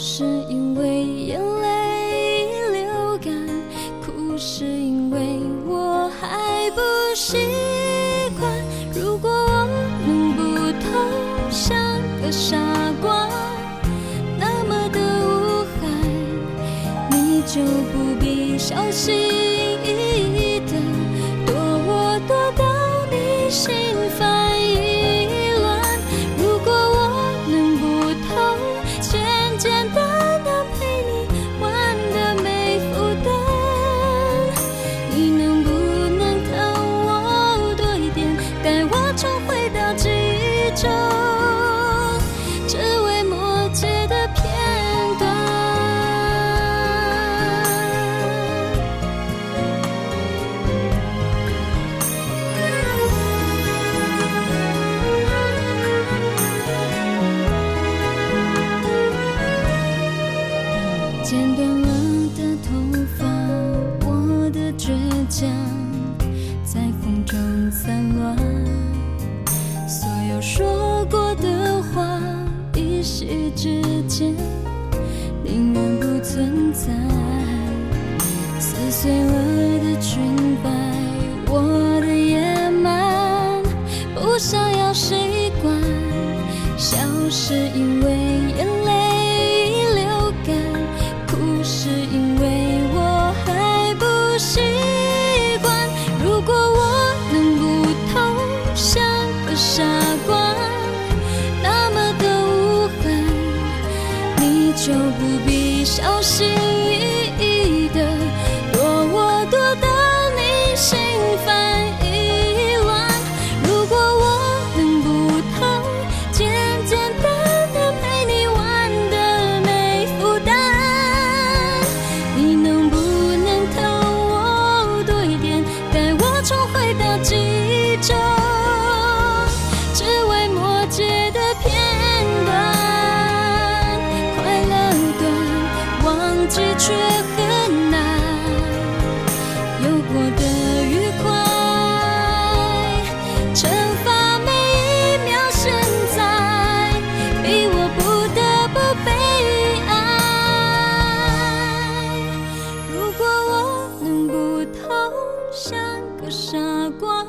[155.58, 155.74] 像
[156.18, 156.58] 个傻
[157.00, 157.24] 瓜，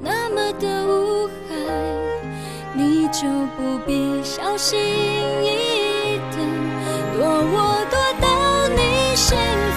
[0.00, 1.54] 那么的无害，
[2.74, 6.36] 你就不必小心翼翼的
[7.16, 8.26] 躲，我躲到
[8.74, 9.71] 你身边。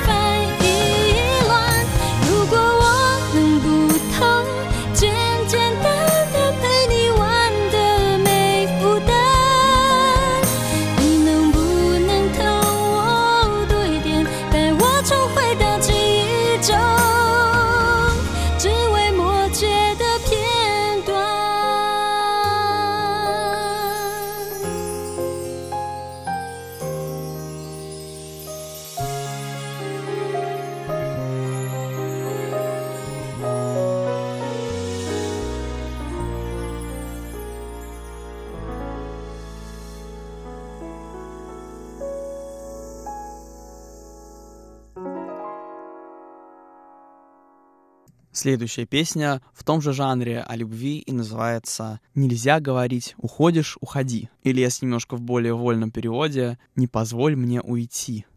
[48.46, 54.30] Следующая песня в том же жанре о любви и называется «Нельзя говорить «уходишь, уходи».
[54.44, 58.28] Или, если немножко в более вольном переводе, «Не позволь мне уйти».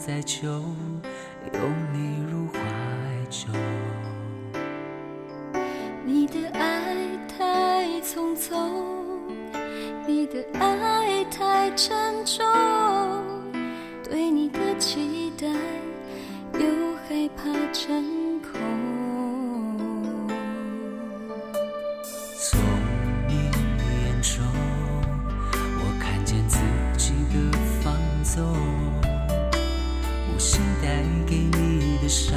[0.00, 0.64] 在就拥
[1.92, 2.58] 你入怀
[3.28, 3.52] 中？
[6.06, 6.96] 你的爱
[7.28, 8.56] 太匆匆，
[10.06, 11.94] 你的爱太沉
[12.24, 12.42] 重，
[14.02, 15.46] 对你的期待
[16.54, 18.58] 又害怕成空。
[22.38, 22.58] 从
[23.28, 24.42] 你眼中，
[25.52, 26.58] 我看见自
[26.96, 27.94] 己的放
[28.24, 28.42] 纵，
[30.90, 32.34] 带给你的伤，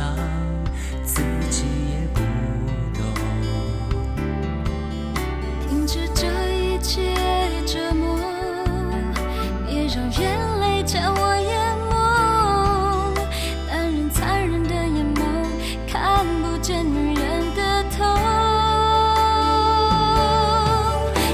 [1.03, 2.19] 自己也不
[2.93, 3.01] 懂。
[5.67, 7.15] 停止这一切
[7.65, 8.19] 折磨，
[9.65, 10.21] 别让眼
[10.59, 11.51] 泪将我淹
[11.89, 11.91] 没。
[13.67, 15.19] 男人残忍的眼眸，
[15.91, 18.05] 看不见女人的痛。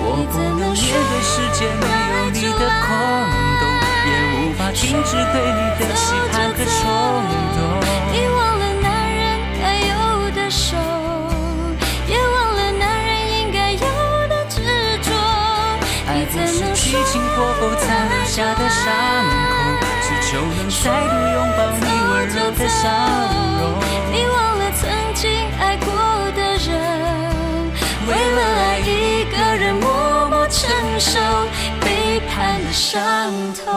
[0.02, 1.84] 我不能面对世界没
[2.16, 2.88] 有你的空
[3.60, 3.62] 洞，
[4.08, 4.10] 也
[4.40, 5.36] 无法停止对
[22.70, 22.88] 笑
[23.60, 23.62] 容。
[24.12, 25.88] 你忘了曾经爱过
[26.36, 26.68] 的人，
[28.08, 29.86] 为了爱一个人默
[30.30, 31.20] 默承受
[31.82, 33.69] 背叛的伤痛。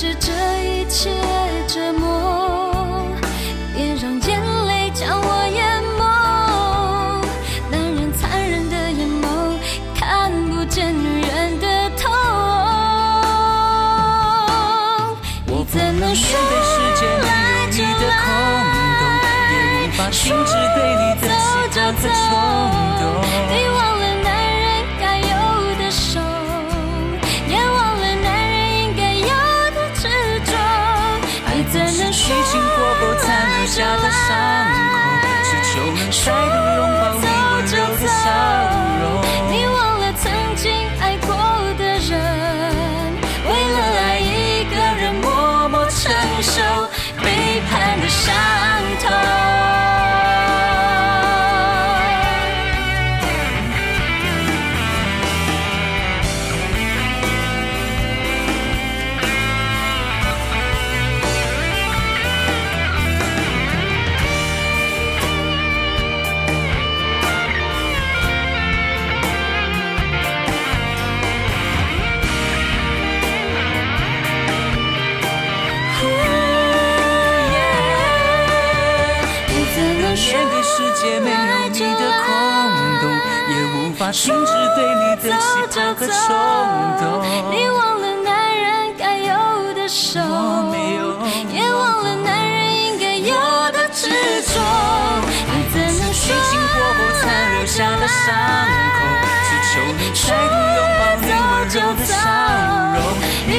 [0.00, 0.32] 是这
[0.64, 1.10] 一切
[1.68, 2.09] 折磨，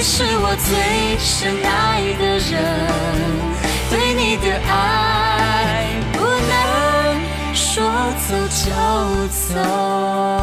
[0.02, 2.52] 你是我最深爱的人，
[3.92, 7.86] 对你的爱不能说
[8.28, 8.66] 走就
[9.30, 10.41] 走。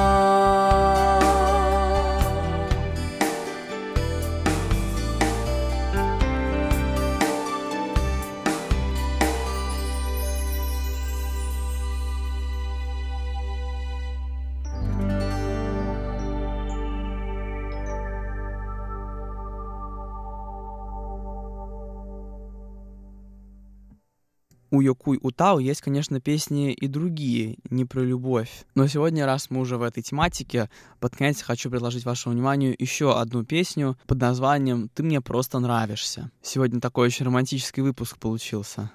[24.71, 28.65] У Йокуй Утау есть, конечно, песни и другие, не про любовь.
[28.75, 30.69] Но сегодня, раз мы уже в этой тематике,
[31.01, 36.31] под конец хочу предложить вашему вниманию еще одну песню под названием «Ты мне просто нравишься».
[36.43, 38.91] Сегодня такой очень романтический выпуск получился.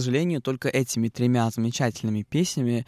[0.00, 2.86] Сожалению, только этими тремя замечательными песнями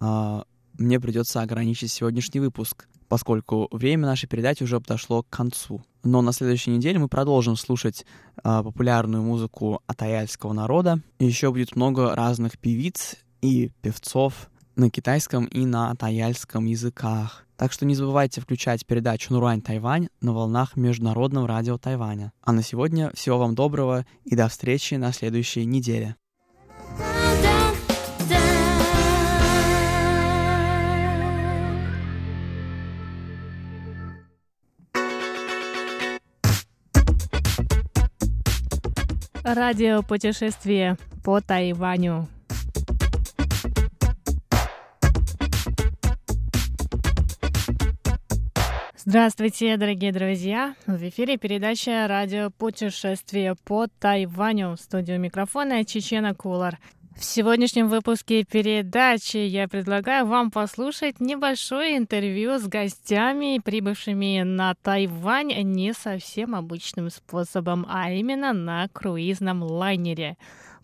[0.00, 0.42] э,
[0.78, 5.82] мне придется ограничить сегодняшний выпуск, поскольку время нашей передачи уже подошло к концу.
[6.02, 8.06] Но на следующей неделе мы продолжим слушать
[8.36, 11.00] э, популярную музыку атаяльского народа.
[11.18, 17.44] Еще будет много разных певиц и певцов на китайском и на атаяльском языках.
[17.56, 22.32] Так что не забывайте включать передачу «Нурань Тайвань» на волнах Международного радио Тайваня.
[22.42, 26.16] А на сегодня всего вам доброго и до встречи на следующей неделе.
[39.54, 42.28] Радио путешествие по Тайваню.
[48.96, 50.76] Здравствуйте, дорогие друзья!
[50.86, 54.76] В эфире передача «Радио путешествие по Тайваню».
[54.76, 56.78] В студию микрофона Чечена Кулар.
[57.20, 65.52] В сегодняшнем выпуске передачи я предлагаю вам послушать небольшое интервью с гостями, прибывшими на Тайвань
[65.64, 70.38] не совсем обычным способом, а именно на круизном лайнере.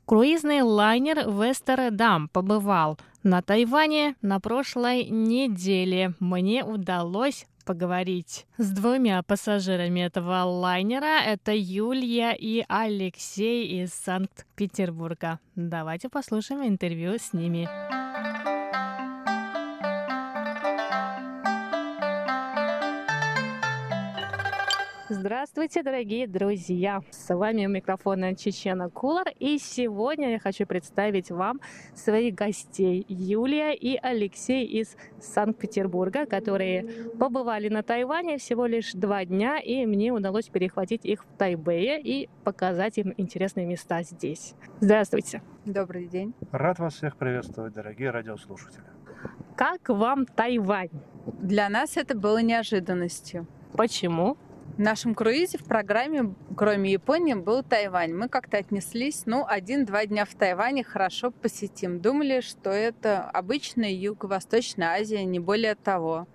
[0.05, 6.13] Круизный лайнер Вестердам побывал на Тайване на прошлой неделе.
[6.21, 11.21] Мне удалось поговорить с двумя пассажирами этого лайнера.
[11.27, 15.41] Это Юлия и Алексей из Санкт-Петербурга.
[15.57, 17.69] Давайте послушаем интервью с ними.
[25.09, 27.01] Здравствуйте, дорогие друзья!
[27.13, 31.61] С вами у микрофона Чечена Кулар, и сегодня я хочу представить вам
[31.95, 36.83] своих гостей Юлия и Алексей из Санкт-Петербурга, которые
[37.21, 42.29] побывали на Тайване всего лишь два дня, и мне удалось перехватить их в Тайбэе и
[42.43, 44.55] показать им интересные места здесь.
[44.81, 45.41] Здравствуйте!
[45.65, 46.35] Добрый день.
[46.51, 48.83] Рад вас всех приветствовать, дорогие радиослушатели.
[49.57, 50.91] Как вам Тайвань?
[51.41, 53.47] Для нас это было неожиданностью.
[53.73, 54.37] Почему?
[54.77, 58.13] В нашем круизе в программе, кроме Японии, был Тайвань.
[58.13, 61.99] Мы как-то отнеслись, ну, один-два дня в Тайване хорошо посетим.
[61.99, 66.29] Думали, что это обычная Юго-Восточная Азия, не более того.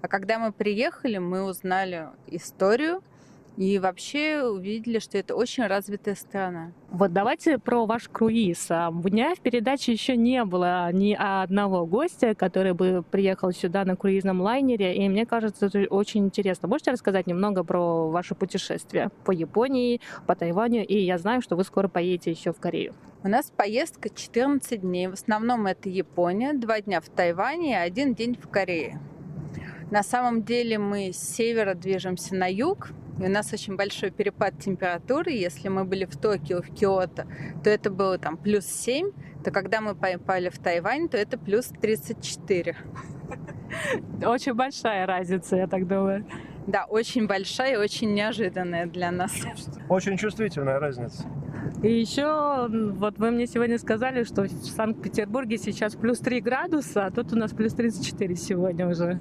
[0.00, 3.02] А когда мы приехали, мы узнали историю
[3.58, 6.72] и вообще увидели, что это очень развитая страна.
[6.90, 8.70] Вот давайте про ваш круиз.
[8.70, 13.96] У меня в передаче еще не было ни одного гостя, который бы приехал сюда на
[13.96, 16.68] круизном лайнере, и мне кажется, это очень интересно.
[16.68, 21.64] Можете рассказать немного про ваше путешествие по Японии, по Тайваню, и я знаю, что вы
[21.64, 22.94] скоро поедете еще в Корею.
[23.24, 25.08] У нас поездка 14 дней.
[25.08, 29.00] В основном это Япония, два дня в Тайване и один день в Корее.
[29.90, 34.58] На самом деле мы с севера движемся на юг, и у нас очень большой перепад
[34.58, 35.32] температуры.
[35.32, 37.26] Если мы были в Токио, в Киото,
[37.62, 39.10] то это было там плюс 7,
[39.44, 42.76] то когда мы попали в Тайвань, то это плюс 34.
[44.24, 46.26] Очень большая разница, я так думаю.
[46.66, 49.32] Да, очень большая и очень неожиданная для нас.
[49.88, 51.24] Очень чувствительная разница.
[51.82, 57.10] И еще, вот вы мне сегодня сказали, что в Санкт-Петербурге сейчас плюс 3 градуса, а
[57.10, 59.18] тут у нас плюс 34 сегодня уже.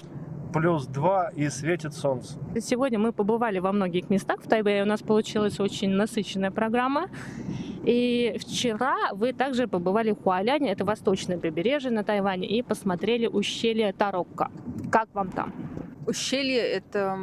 [0.53, 2.35] Плюс 2 и светит солнце.
[2.59, 4.83] Сегодня мы побывали во многих местах в Тайбэе.
[4.83, 7.09] У нас получилась очень насыщенная программа.
[7.83, 13.93] И вчера вы также побывали в Хуаляне, это восточное побережье на Тайване, и посмотрели ущелье
[13.93, 14.51] Тарокко.
[14.91, 15.53] Как вам там?
[16.05, 17.17] Ущелье— это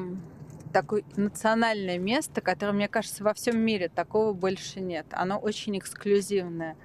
[0.73, 5.07] такое национальное место, которое, мне кажется, во всем мире такого больше нет.
[5.13, 6.77] Оно очень эксклюзивное.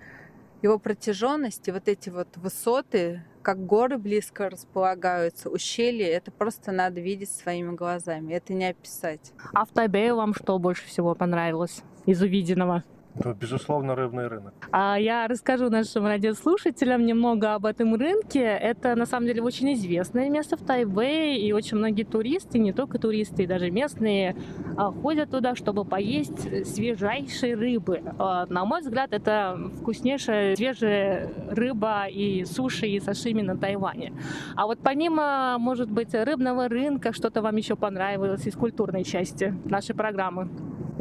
[0.61, 7.01] Его протяженность и вот эти вот высоты, как горы близко располагаются, ущелья, это просто надо
[7.01, 8.33] видеть своими глазами.
[8.33, 9.33] Это не описать.
[9.53, 12.83] А в Тайбэе вам что больше всего понравилось из увиденного?
[13.15, 14.53] Ну, безусловно, рыбный рынок.
[14.71, 18.41] А я расскажу нашим радиослушателям немного об этом рынке.
[18.41, 22.97] Это на самом деле очень известное место в Тайбэе, и очень многие туристы, не только
[22.97, 24.35] туристы, и даже местные,
[24.77, 28.01] а, ходят туда, чтобы поесть свежайшей рыбы.
[28.17, 34.13] А, На мой взгляд, это вкуснейшая свежая рыба и суши, и сашими на Тайване.
[34.55, 39.95] А вот помимо, может быть, рыбного рынка, что-то вам еще понравилось из культурной части нашей
[39.95, 40.49] программы?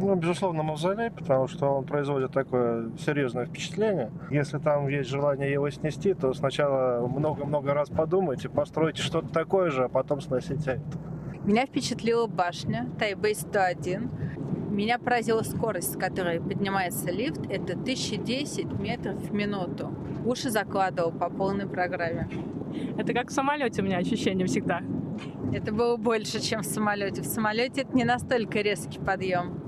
[0.00, 4.12] Ну, безусловно, мавзолей, потому что он производит такое серьезное впечатление.
[4.30, 9.84] Если там есть желание его снести, то сначала много-много раз подумайте, постройте что-то такое же,
[9.84, 10.98] а потом сносите это.
[11.44, 14.08] Меня впечатлила башня Тайбэй 101.
[14.70, 17.40] Меня поразила скорость, с которой поднимается лифт.
[17.50, 19.92] Это 1010 метров в минуту.
[20.24, 22.28] Уши закладывал по полной программе.
[22.96, 24.80] Это как в самолете у меня ощущение всегда.
[25.52, 27.22] Это было больше, чем в самолете.
[27.22, 29.67] В самолете это не настолько резкий подъем.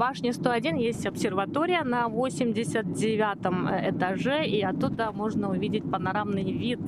[0.00, 6.80] Башне 101 есть обсерватория на 89 этаже, и оттуда можно увидеть панорамный вид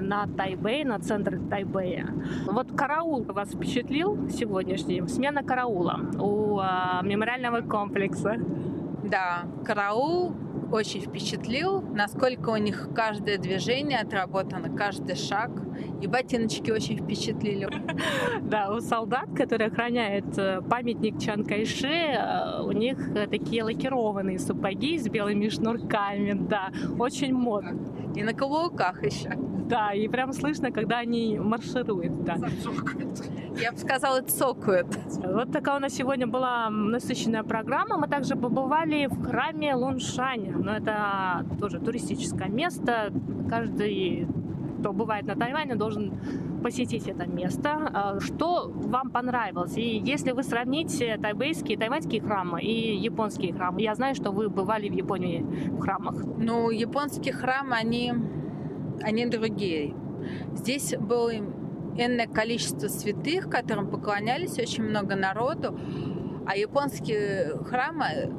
[0.00, 2.12] на Тайбэй, на центр Тайбэя.
[2.50, 5.06] Вот караул вас впечатлил сегодняшний?
[5.06, 8.34] Смена караула у а, мемориального комплекса.
[9.04, 10.34] Да, караул
[10.72, 15.52] очень впечатлил, насколько у них каждое движение отработано, каждый шаг.
[16.00, 17.68] И ботиночки очень впечатлили.
[18.42, 24.38] Да, у солдат, которые охраняют э, памятник Чан Кайше, э, у них э, такие лакированные
[24.38, 27.78] сапоги с белыми шнурками, да, очень модно.
[28.16, 29.36] И на каблуках еще.
[29.70, 32.36] Да, и прям слышно, когда они маршируют, да.
[33.60, 34.88] Я бы сказала, цокают.
[35.22, 37.98] Вот такая у нас сегодня была насыщенная программа.
[37.98, 40.50] Мы также побывали в храме Луншань.
[40.50, 43.12] Но это тоже туристическое место.
[43.48, 44.26] Каждый,
[44.80, 46.12] кто бывает на Тайване, должен
[46.62, 47.90] посетить это место.
[47.92, 49.76] А, что вам понравилось?
[49.76, 54.88] И если вы сравните тайбейские, тайваньские храмы и японские храмы, я знаю, что вы бывали
[54.88, 56.16] в Японии в храмах.
[56.38, 58.12] Ну, японские храмы, они,
[59.02, 59.94] они другие.
[60.54, 61.32] Здесь было
[61.96, 65.78] энное количество святых, которым поклонялись очень много народу,
[66.46, 68.32] а японские храмы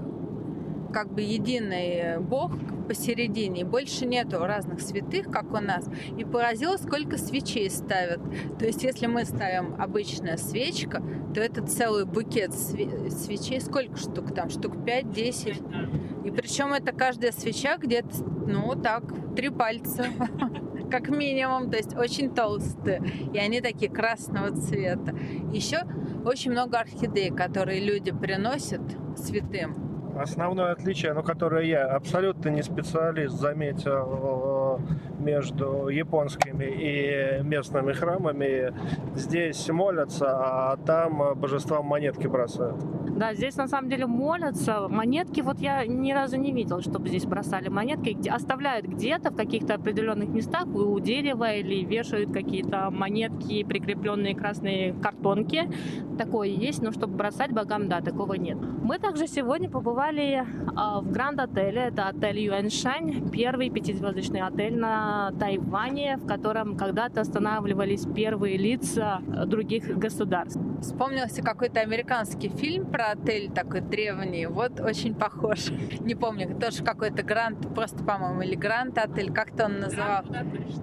[0.92, 2.52] как бы единый Бог
[2.88, 5.86] посередине, и больше нету разных святых, как у нас.
[6.18, 8.20] И поразило, сколько свечей ставят.
[8.60, 11.02] То есть, если мы ставим обычная свечка,
[11.34, 13.62] то это целый букет свечей.
[13.62, 14.50] Сколько штук там?
[14.50, 16.26] Штук 5-10.
[16.28, 19.04] И причем это каждая свеча где-то, ну, так,
[19.36, 20.08] три пальца
[20.92, 23.02] как минимум, то есть очень толстые.
[23.34, 25.16] И они такие красного цвета.
[25.54, 25.80] Еще
[26.26, 28.82] очень много орхидей, которые люди приносят
[29.16, 29.91] святым.
[30.18, 38.74] Основное отличие, ну, которое я абсолютно не специалист заметил э, между японскими и местными храмами,
[39.16, 42.78] здесь молятся, а там божествам монетки бросают.
[43.22, 44.88] Да, здесь на самом деле молятся.
[44.88, 48.18] Монетки вот я ни разу не видел, чтобы здесь бросали монетки.
[48.28, 55.70] Оставляют где-то в каких-то определенных местах у дерева или вешают какие-то монетки, прикрепленные красные картонки.
[56.18, 58.58] Такое есть, но чтобы бросать богам, да, такого нет.
[58.82, 60.01] Мы также сегодня побывали
[60.76, 61.82] а, в Гранд-отеле.
[61.82, 69.96] Это отель Юэншань, первый пятизвездочный отель на Тайване, в котором когда-то останавливались первые лица других
[69.96, 70.60] государств.
[70.82, 74.48] Вспомнился какой-то американский фильм про отель такой древний.
[74.48, 75.70] Вот очень похож.
[76.00, 80.24] Не помню, тоже какой-то Гранд, просто, по-моему, или Гранд отель, как-то он называл.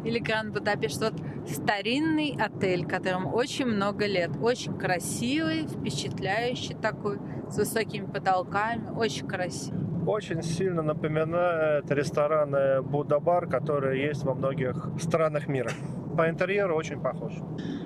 [0.04, 1.02] Или Гранд Будапешт.
[1.02, 1.14] Вот
[1.48, 4.30] старинный отель, которому очень много лет.
[4.40, 7.18] Очень красивый, впечатляющий такой,
[7.50, 8.90] с высокими потолками.
[9.08, 15.70] Очень красивый очень сильно напоминает рестораны Будда-бар, которые есть во многих странах мира
[16.16, 17.32] по интерьеру очень похож.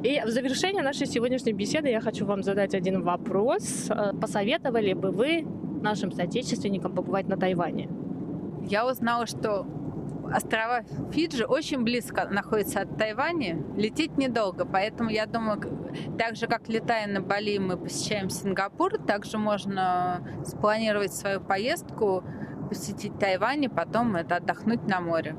[0.03, 3.91] И в завершение нашей сегодняшней беседы я хочу вам задать один вопрос.
[3.91, 5.45] Э, посоветовали бы вы
[5.83, 7.89] нашим соотечественникам побывать на Тайване?
[8.70, 9.66] Я узнала, что
[10.33, 13.62] острова Фиджи очень близко находятся от Тайваня.
[13.76, 15.61] Лететь недолго, поэтому я думаю,
[16.18, 22.24] так же, как летая на Бали, мы посещаем Сингапур, также можно спланировать свою поездку,
[22.68, 25.37] посетить Тайвань и потом это отдохнуть на море.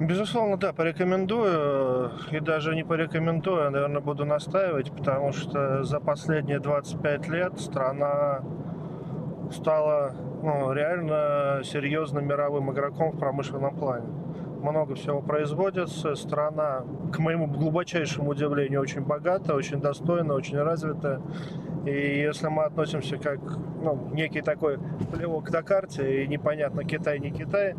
[0.00, 2.10] Безусловно, да, порекомендую.
[2.32, 8.42] И даже не порекомендую, а, наверное, буду настаивать, потому что за последние 25 лет страна
[9.52, 14.23] стала ну, реально серьезным мировым игроком в промышленном плане.
[14.64, 16.14] Много всего производится.
[16.14, 21.20] Страна, к моему глубочайшему удивлению, очень богата, очень достойна, очень развитая.
[21.84, 23.40] И если мы относимся как
[23.82, 24.78] ну, некий такой
[25.12, 27.74] плевок на карте, и непонятно Китай, не Китай,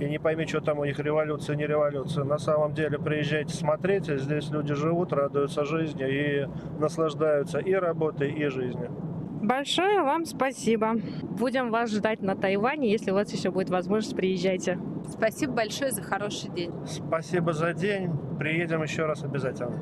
[0.00, 2.24] и не пойми, что там у них революция, не революция.
[2.24, 6.48] На самом деле приезжайте, смотрите, здесь люди живут, радуются жизни и
[6.80, 8.90] наслаждаются и работой, и жизнью.
[9.46, 10.96] Большое вам спасибо.
[11.22, 12.90] Будем вас ждать на Тайване.
[12.90, 14.76] Если у вас еще будет возможность, приезжайте.
[15.08, 16.72] Спасибо большое за хороший день.
[16.84, 18.10] Спасибо за день.
[18.40, 19.80] Приедем еще раз обязательно.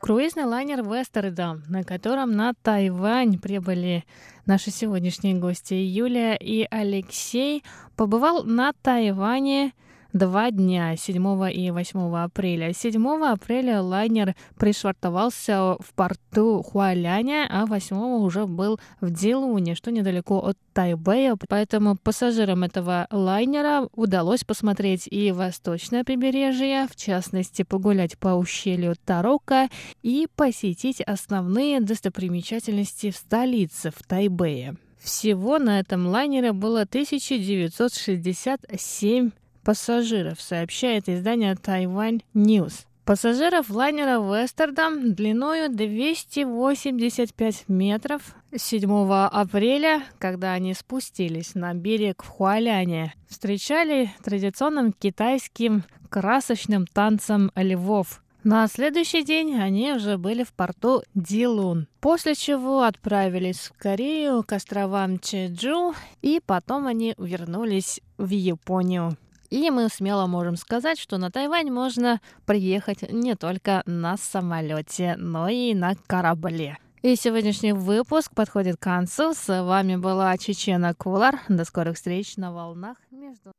[0.00, 4.02] Круизный лайнер Вестердам, на котором на Тайвань прибыли
[4.46, 7.62] наши сегодняшние гости Юлия и Алексей,
[7.94, 9.72] побывал на Тайване
[10.12, 12.72] два дня, 7 и 8 апреля.
[12.72, 20.38] 7 апреля лайнер пришвартовался в порту Хуаляня, а 8 уже был в Дилуне, что недалеко
[20.38, 21.36] от Тайбэя.
[21.48, 29.68] Поэтому пассажирам этого лайнера удалось посмотреть и восточное побережье, в частности, погулять по ущелью Тарока
[30.02, 34.76] и посетить основные достопримечательности в столице, в Тайбэе.
[34.98, 39.32] Всего на этом лайнере было 1967
[39.64, 42.86] пассажиров, сообщает издание Taiwan News.
[43.04, 48.22] Пассажиров лайнера Вестердам длиною 285 метров
[48.56, 58.22] 7 апреля, когда они спустились на берег в Хуаляне, встречали традиционным китайским красочным танцем львов.
[58.44, 64.52] На следующий день они уже были в порту Дилун, после чего отправились в Корею к
[64.52, 69.16] островам Чеджу, и потом они вернулись в Японию.
[69.52, 75.46] И мы смело можем сказать, что на Тайвань можно приехать не только на самолете, но
[75.46, 76.78] и на корабле.
[77.02, 79.34] И сегодняшний выпуск подходит к концу.
[79.34, 81.38] С вами была Чечена Кулар.
[81.50, 83.52] До скорых встреч на волнах между...